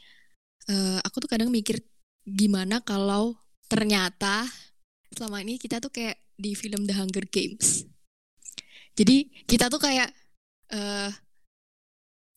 eh, 0.71 1.03
aku 1.03 1.27
tuh 1.27 1.27
kadang 1.27 1.51
mikir 1.51 1.83
gimana 2.23 2.79
kalau 2.79 3.35
ternyata 3.67 4.47
selama 5.11 5.43
ini 5.43 5.59
kita 5.59 5.83
tuh 5.83 5.91
kayak 5.91 6.15
di 6.39 6.55
film 6.55 6.87
The 6.87 6.95
Hunger 6.95 7.27
Games. 7.27 7.83
Jadi 8.95 9.51
kita 9.51 9.67
tuh 9.67 9.83
kayak 9.83 10.15
eh 10.71 11.11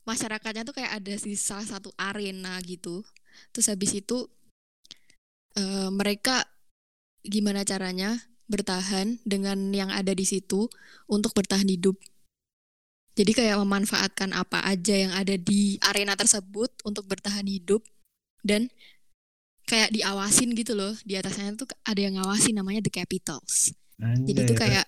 masyarakatnya 0.09 0.65
tuh 0.65 0.81
kayak 0.81 0.97
ada 0.97 1.13
di 1.21 1.37
salah 1.37 1.69
satu 1.69 1.93
arena 1.93 2.57
gitu. 2.65 3.05
Terus 3.53 3.69
habis 3.69 3.93
itu 3.93 4.25
eh, 5.53 5.93
mereka 5.93 6.41
gimana 7.21 7.61
caranya 7.61 8.17
bertahan 8.49 9.21
dengan 9.29 9.69
yang 9.69 9.93
ada 9.93 10.17
di 10.17 10.25
situ 10.25 10.73
untuk 11.05 11.37
bertahan 11.37 11.69
hidup. 11.69 12.01
Jadi 13.11 13.31
kayak 13.35 13.59
memanfaatkan 13.59 14.31
apa 14.31 14.63
aja 14.63 14.95
yang 14.95 15.11
ada 15.11 15.35
di 15.35 15.75
arena 15.83 16.15
tersebut 16.15 16.71
untuk 16.87 17.05
bertahan 17.05 17.43
hidup 17.43 17.83
dan 18.39 18.71
kayak 19.67 19.91
diawasin 19.91 20.55
gitu 20.55 20.73
loh. 20.73 20.95
Di 21.03 21.19
atasnya 21.19 21.51
tuh 21.53 21.67
ada 21.83 21.99
yang 21.99 22.15
ngawasin 22.15 22.55
namanya 22.55 22.79
The 22.81 22.93
Capitals. 22.93 23.75
Jadi 23.99 24.31
Anjay. 24.33 24.45
itu 24.47 24.53
kayak 24.55 24.87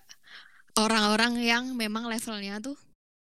orang-orang 0.73 1.37
yang 1.37 1.63
memang 1.77 2.09
levelnya 2.09 2.57
tuh 2.57 2.73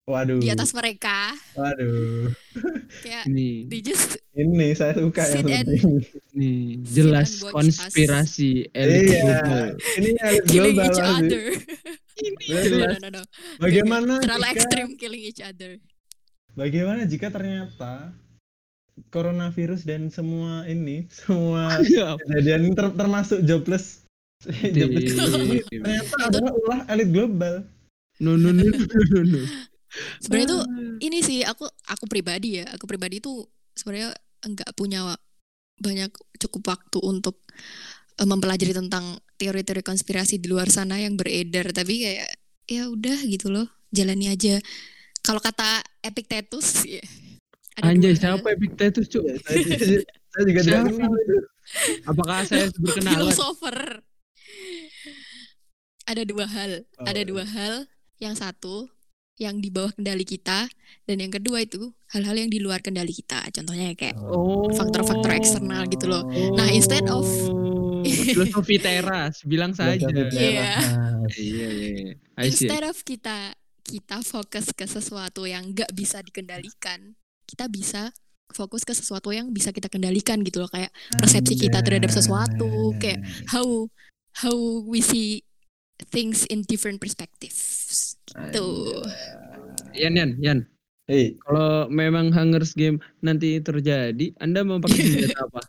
waduh. 0.09 0.39
di 0.41 0.49
atas 0.49 0.73
mereka. 0.73 1.35
Waduh. 1.53 2.33
Kayak 3.05 3.27
Ini 3.29 3.67
they 3.69 3.83
just 3.83 4.17
Ini 4.33 4.73
saya 4.73 4.95
suka 4.95 5.27
Sit 5.27 5.43
yang 5.45 5.67
and- 5.67 5.75
ini. 5.75 6.01
Nih, 6.33 6.59
jelas 6.87 7.43
konspirasi 7.43 8.71
elit 8.71 9.11
Iya. 9.11 9.21
global. 9.21 9.67
Ini 9.99 10.11
elit 10.23 10.43
killing 10.47 10.77
global 10.79 10.89
each 10.89 11.03
other. 11.03 11.45
No, 12.15 12.57
jelas. 12.61 12.97
no, 12.97 12.99
no, 13.03 13.09
no. 13.11 13.23
Bagaimana 13.59 14.13
Terlalu 14.19 14.45
jika, 14.45 14.55
ekstrim 14.55 14.89
killing 14.95 15.23
each 15.25 15.41
other. 15.41 15.83
bagaimana 16.53 17.03
jika 17.05 17.27
ternyata 17.29 18.15
coronavirus 19.11 19.83
dan 19.83 20.07
semua 20.09 20.63
ini, 20.65 21.11
semua 21.11 21.67
Iya. 21.83 22.15
kejadian 22.17 22.61
ini 22.63 22.73
ter- 22.73 22.95
termasuk 22.95 23.43
jobless 23.43 24.07
jobless 24.63 25.15
ternyata 25.73 26.15
adalah 26.23 26.53
ulah 26.55 26.81
elit 26.89 27.11
global. 27.11 27.67
No 28.19 28.39
no 28.39 28.51
no 28.51 28.63
no 28.63 28.79
no. 28.79 29.21
no. 29.27 29.41
Sebenarnya 30.21 30.49
tuh 30.49 30.63
Ah. 30.63 30.95
ini 31.01 31.19
sih 31.19 31.43
aku 31.43 31.67
aku 31.85 32.05
pribadi 32.07 32.63
ya 32.63 32.67
aku 32.69 32.87
pribadi 32.87 33.19
tuh 33.19 33.47
sebenarnya 33.75 34.15
enggak 34.43 34.71
punya 34.75 35.03
wa- 35.03 35.23
banyak 35.75 36.11
cukup 36.39 36.63
waktu 36.71 36.99
untuk 37.01 37.43
eh, 38.15 38.23
mempelajari 38.23 38.71
tentang 38.71 39.19
teori-teori 39.35 39.83
konspirasi 39.83 40.37
di 40.37 40.47
luar 40.47 40.69
sana 40.69 40.97
yang 40.97 41.15
beredar 41.15 41.71
tapi 41.71 42.03
kayak 42.03 42.31
ya 42.65 42.87
udah 42.87 43.19
gitu 43.25 43.49
loh 43.49 43.67
jalani 43.91 44.29
aja 44.29 44.59
kalau 45.21 45.39
kata 45.39 45.65
Epictetus 46.01 46.83
ya 46.89 47.03
ada 47.75 47.91
Anjay, 47.91 48.15
siapa 48.15 48.47
Epictetus, 48.49 49.11
Cuk? 49.11 49.27
Ya, 49.27 49.35
saya, 49.41 49.59
juga- 49.59 50.07
saya 50.31 50.43
juga 50.45 50.61
tidak. 50.63 50.83
Apakah 52.05 52.39
saya 52.45 52.71
berkenalan? 52.73 53.19
filosofer 53.27 53.79
ada 56.05 56.23
dua 56.23 56.47
hal 56.47 56.87
Oh, 56.95 57.05
ada 57.05 57.19
iya. 57.19 57.27
dua 57.27 57.45
hal 57.45 57.89
yang 58.19 58.37
satu 58.37 58.87
yang 59.35 59.59
di 59.59 59.67
bawah 59.67 59.91
kendali 59.91 60.23
kita 60.23 60.71
dan 61.03 61.17
yang 61.19 61.33
kedua 61.33 61.59
itu 61.59 61.91
hal-hal 62.09 62.39
yang 62.39 62.47
di 62.47 62.63
luar 62.63 62.79
kendali 62.79 63.11
kita 63.11 63.43
contohnya 63.51 63.91
kayak 63.95 64.15
Oh. 64.23 64.71
Faktor-faktor 64.71 65.35
eksternal 65.35 65.83
gitu 65.87 66.07
loh. 66.07 66.23
Nah, 66.55 66.71
instead 66.71 67.09
of- 67.09 67.27
Oh, 67.51 67.74
filosofi 68.35 68.77
teras, 68.81 69.43
bilang 69.47 69.73
saja. 69.73 70.07
Iya. 70.07 70.31
Iya, 70.35 70.77
iya. 71.39 71.69
iya. 71.71 72.15
Instead 72.43 72.85
of 72.87 72.99
kita 73.03 73.55
kita 73.85 74.25
fokus 74.25 74.73
ke 74.73 74.89
sesuatu 74.89 75.45
yang 75.45 75.77
nggak 75.77 75.93
bisa 75.93 76.25
dikendalikan 76.25 77.13
kita 77.45 77.69
bisa 77.69 78.11
fokus 78.53 78.83
ke 78.83 78.93
sesuatu 78.97 79.33
yang 79.33 79.53
bisa 79.53 79.71
kita 79.73 79.93
kendalikan 79.93 80.41
gitu 80.43 80.65
loh 80.65 80.71
kayak 80.71 80.93
persepsi 81.17 81.55
kita 81.59 81.85
terhadap 81.85 82.11
sesuatu, 82.13 82.95
kayak 83.01 83.21
how 83.51 83.89
how 84.41 84.55
we 84.85 85.01
see 85.05 85.43
things 86.11 86.45
in 86.51 86.65
different 86.67 86.99
perspectives 86.99 88.15
gitu 88.51 89.01
Yan, 89.95 90.19
Yan, 90.19 90.31
Yan. 90.43 90.59
Hei, 91.05 91.37
Kalau 91.45 91.87
memang 91.93 92.33
Hungers 92.33 92.73
Game 92.73 92.99
nanti 93.21 93.61
terjadi, 93.61 94.33
Anda 94.41 94.65
mau 94.65 94.81
pakai 94.81 95.05
senjata 95.05 95.45
apa? 95.47 95.63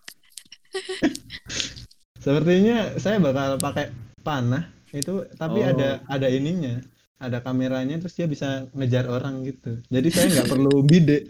sepertinya 2.25 2.97
saya 2.97 3.21
bakal 3.21 3.61
pakai 3.61 3.93
panah 4.19 4.65
itu 4.89 5.29
tapi 5.35 5.61
Oh. 5.61 5.69
ada 5.69 6.01
ada 6.07 6.25
ininya 6.25 6.81
ada 7.17 7.37
kameranya 7.39 8.01
terus 8.01 8.13
dia 8.13 8.25
bisa 8.25 8.47
ngejar 8.73 9.05
orang 9.05 9.45
gitu 9.45 9.77
jadi 9.87 10.07
saya 10.09 10.27
nggak 10.33 10.49
perlu 10.49 10.81
bide 10.81 11.29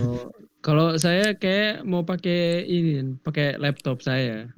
Oh, 0.00 0.32
Kalau 0.58 0.96
saya 0.96 1.36
kayak 1.36 1.84
mau 1.84 2.00
pakai 2.00 2.64
ini, 2.64 3.20
pakai 3.20 3.60
laptop 3.60 4.00
saya. 4.00 4.48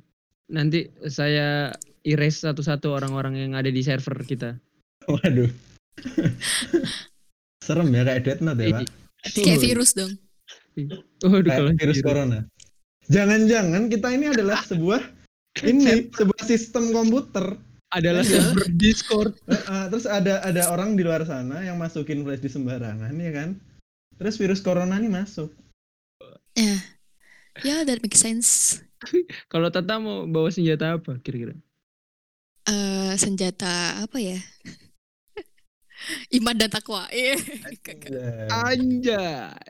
nanti 0.46 0.86
saya 1.04 1.74
erase 2.00 2.40
satu-satu 2.40 2.88
orang-orang 2.88 3.34
yang 3.36 3.52
ada 3.52 3.68
di 3.68 3.82
server 3.82 4.22
kita. 4.22 4.54
Waduh. 5.04 5.50
Serem 7.60 7.90
ya 7.90 8.02
kayak 8.02 8.22
Death 8.22 8.40
Note 8.40 8.60
ya, 8.60 8.70
Pak. 8.72 8.86
Kayak 9.36 9.60
virus 9.60 9.90
dong. 9.92 10.12
Waduh, 11.20 11.42
Kayak 11.44 11.58
kalau 11.58 11.70
virus 11.76 11.98
gitu. 11.98 12.06
corona. 12.06 12.38
Jangan-jangan 13.06 13.82
kita 13.86 14.08
ini 14.10 14.26
adalah 14.30 14.62
sebuah 14.62 15.02
ini 15.62 16.08
sebuah 16.10 16.42
sistem 16.44 16.90
komputer. 16.90 17.56
adalah 17.90 18.22
Iya. 18.22 18.38
server 18.54 18.70
Discord. 18.78 19.34
Eh, 19.50 19.58
eh, 19.58 19.84
terus 19.90 20.06
ada 20.06 20.38
ada 20.46 20.70
orang 20.70 20.94
di 20.94 21.02
luar 21.02 21.26
sana 21.26 21.58
yang 21.66 21.74
masukin 21.74 22.22
flash 22.22 22.38
di 22.38 22.46
sembarangan 22.46 23.10
ya 23.18 23.34
kan. 23.34 23.58
Terus 24.14 24.38
virus 24.38 24.62
corona 24.62 24.94
ini 24.94 25.10
masuk. 25.10 25.50
Ya, 26.54 26.78
ya 27.66 27.76
that 27.82 27.98
makes 27.98 28.22
sense. 28.22 28.78
Kalau 29.50 29.74
Tata 29.74 29.98
mau 29.98 30.22
bawa 30.22 30.54
senjata 30.54 31.02
apa 31.02 31.18
kira-kira? 31.18 31.58
Eh 32.70 33.12
senjata 33.18 33.98
apa 33.98 34.22
ya? 34.22 34.38
Iman 36.38 36.62
dan 36.62 36.70
takwa. 36.70 37.10
Iya. 37.12 37.34
Anjay. 38.54 39.66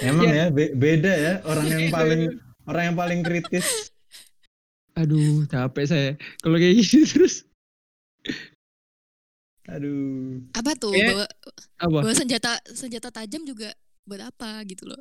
Emang 0.00 0.32
ya 0.32 0.48
be- 0.48 0.72
beda 0.72 1.12
ya 1.12 1.34
orang 1.44 1.68
yang 1.68 1.84
paling 1.92 2.22
orang 2.64 2.82
yang 2.92 2.96
paling 2.96 3.20
kritis. 3.20 3.92
Aduh, 4.98 5.46
capek 5.46 5.84
saya. 5.86 6.10
Kalau 6.42 6.58
kayak 6.58 6.74
gini 6.76 7.06
terus 7.08 7.46
Aduh. 9.68 10.42
Apa 10.56 10.72
tuh? 10.74 10.96
Eh, 10.96 11.12
Bawa, 11.12 11.26
apa? 11.78 11.98
bawa 12.02 12.12
senjata 12.16 12.56
senjata 12.66 13.12
tajam 13.12 13.44
juga 13.44 13.70
buat 14.02 14.24
apa 14.24 14.64
gitu 14.64 14.88
loh. 14.88 14.98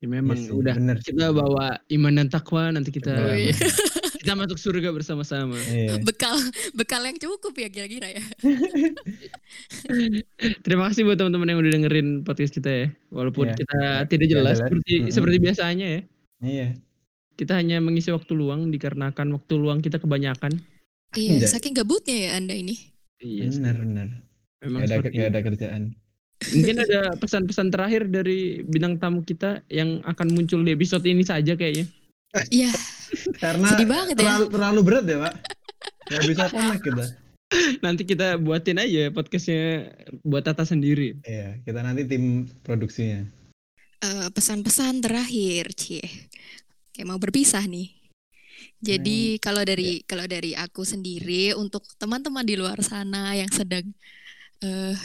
Ya 0.00 0.08
memang 0.08 0.38
Iya 0.38 0.48
sih, 0.48 0.54
udah 0.56 0.74
bener. 0.78 0.96
kita 1.02 1.28
bawa 1.28 1.76
iman 1.90 2.12
dan 2.16 2.28
takwa 2.30 2.72
nanti 2.72 2.88
kita 2.88 3.12
Bener. 3.12 3.36
Wih. 3.36 3.52
kita 4.22 4.32
masuk 4.32 4.56
surga 4.56 4.94
bersama-sama. 4.94 5.58
Iya. 5.68 5.98
bekal 6.00 6.38
bekal 6.72 7.02
yang 7.02 7.18
cukup 7.18 7.52
ya 7.52 7.68
kira-kira 7.68 8.14
ya. 8.14 8.22
Terima 10.64 10.88
kasih 10.88 11.02
buat 11.04 11.18
teman-teman 11.18 11.50
yang 11.50 11.58
udah 11.60 11.72
dengerin 11.74 12.08
podcast 12.22 12.54
kita 12.54 12.70
ya. 12.70 12.86
Walaupun 13.10 13.50
Iya. 13.50 13.56
kita 13.58 13.80
tidak 14.08 14.26
jelas 14.30 14.56
jelas. 14.56 14.58
seperti 14.64 14.92
Mm-mm. 14.96 15.12
seperti 15.12 15.36
biasanya 15.42 15.86
ya. 15.90 16.00
Iya. 16.40 16.68
Kita 17.34 17.56
hanya 17.56 17.80
mengisi 17.80 18.10
waktu 18.10 18.32
luang 18.32 18.68
dikarenakan 18.68 19.32
waktu 19.32 19.54
luang 19.56 19.80
kita 19.80 19.96
kebanyakan. 19.96 20.60
Iya, 21.12 21.40
Enggak. 21.40 21.50
saking 21.50 21.74
gabutnya 21.74 22.16
ya 22.16 22.30
Anda 22.38 22.54
ini. 22.54 22.74
Iya, 23.18 23.50
Benar 23.50 23.76
benar. 23.76 24.08
memang 24.60 24.80
Gak 24.80 24.88
ada 24.88 25.08
gak 25.08 25.28
ada 25.32 25.40
kerjaan. 25.42 25.82
Mungkin 26.40 26.76
ada 26.80 27.00
pesan-pesan 27.20 27.68
terakhir 27.68 28.08
dari 28.08 28.64
bintang 28.64 28.96
tamu 28.96 29.20
kita 29.20 29.60
yang 29.68 30.00
akan 30.04 30.32
muncul 30.32 30.64
di 30.64 30.72
episode 30.72 31.04
ini 31.04 31.20
saja 31.20 31.52
kayaknya. 31.52 31.84
Iya, 32.48 32.72
Karena 33.42 33.66
sedih 33.74 33.88
banget 33.88 34.14
ya. 34.16 34.24
terlalu, 34.24 34.46
terlalu 34.48 34.80
berat 34.86 35.04
ya, 35.04 35.18
Pak. 35.20 35.34
Gak 36.08 36.22
bisa 36.26 36.44
connect 36.48 36.82
kita. 36.82 37.04
Nanti 37.82 38.02
kita 38.06 38.38
buatin 38.38 38.78
aja 38.78 39.10
podcastnya 39.10 39.90
buat 40.22 40.46
Tata 40.46 40.62
sendiri. 40.62 41.18
Iya, 41.26 41.58
kita 41.66 41.82
nanti 41.82 42.06
tim 42.06 42.46
produksinya. 42.62 43.26
Eh, 44.00 44.28
pesan-pesan 44.30 45.02
terakhir, 45.02 45.74
cie. 45.76 46.06
Kayak 46.94 47.06
mau 47.08 47.20
berpisah 47.20 47.62
nih. 47.66 48.00
Jadi 48.80 49.40
kalau 49.40 49.64
dari 49.64 50.04
kalau 50.04 50.24
dari 50.28 50.52
aku 50.56 50.84
sendiri 50.84 51.56
untuk 51.56 51.84
teman-teman 51.96 52.44
di 52.44 52.56
luar 52.56 52.80
sana 52.84 53.32
yang 53.36 53.48
sedang 53.52 53.84
eh 54.60 54.96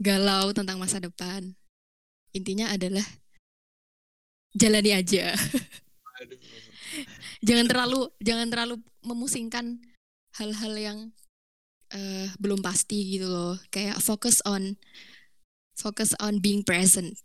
galau 0.00 0.50
tentang 0.50 0.78
masa 0.80 0.98
depan, 0.98 1.54
intinya 2.34 2.70
adalah 2.72 3.04
jalani 4.54 4.90
aja. 4.94 5.34
jangan 7.46 7.66
terlalu 7.70 8.10
jangan 8.18 8.48
terlalu 8.50 8.74
memusingkan 9.06 9.78
hal-hal 10.34 10.74
yang 10.74 10.98
eh 11.90 12.30
belum 12.38 12.62
pasti 12.62 13.18
gitu 13.18 13.26
loh. 13.30 13.54
Kayak 13.70 14.02
fokus 14.02 14.42
on 14.46 14.78
focus 15.78 16.14
on 16.18 16.38
being 16.42 16.62
present. 16.66 17.18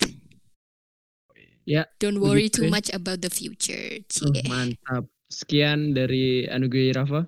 Ya, 1.65 1.89
Don't 1.97 2.21
worry 2.21 2.45
begitu 2.45 2.61
too 2.61 2.65
ya. 2.69 2.73
much 2.77 2.89
about 2.93 3.25
the 3.25 3.31
future. 3.33 4.05
Oh, 4.21 4.29
mantap. 4.45 5.09
Sekian 5.33 5.97
dari 5.97 6.45
Anugerah 6.45 7.01
Rafa. 7.01 7.21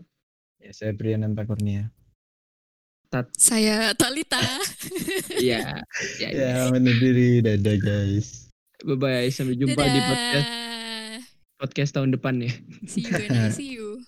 Ya, 0.61 0.69
saya 0.69 0.93
Brian 0.93 1.25
Kurnia. 1.33 1.89
Saya 3.33 3.97
Talita. 3.97 4.37
Iya. 5.41 5.81
ya, 6.21 6.29
ya. 6.29 6.29
Ya, 6.29 6.69
undur 6.69 6.93
diri. 7.01 7.41
Dadah, 7.41 7.77
guys. 7.81 8.53
Bye 8.85 8.97
bye. 8.99 9.27
Sampai 9.33 9.57
jumpa 9.57 9.81
di 9.81 9.99
podcast 10.05 10.45
Dadah. 10.45 11.21
podcast 11.57 11.91
tahun 11.97 12.09
depan 12.13 12.35
ya. 12.45 12.53
See 12.85 13.09
you 13.09 13.17
and 13.17 13.33
I 13.33 13.49
see 13.49 13.73
you. 13.73 14.05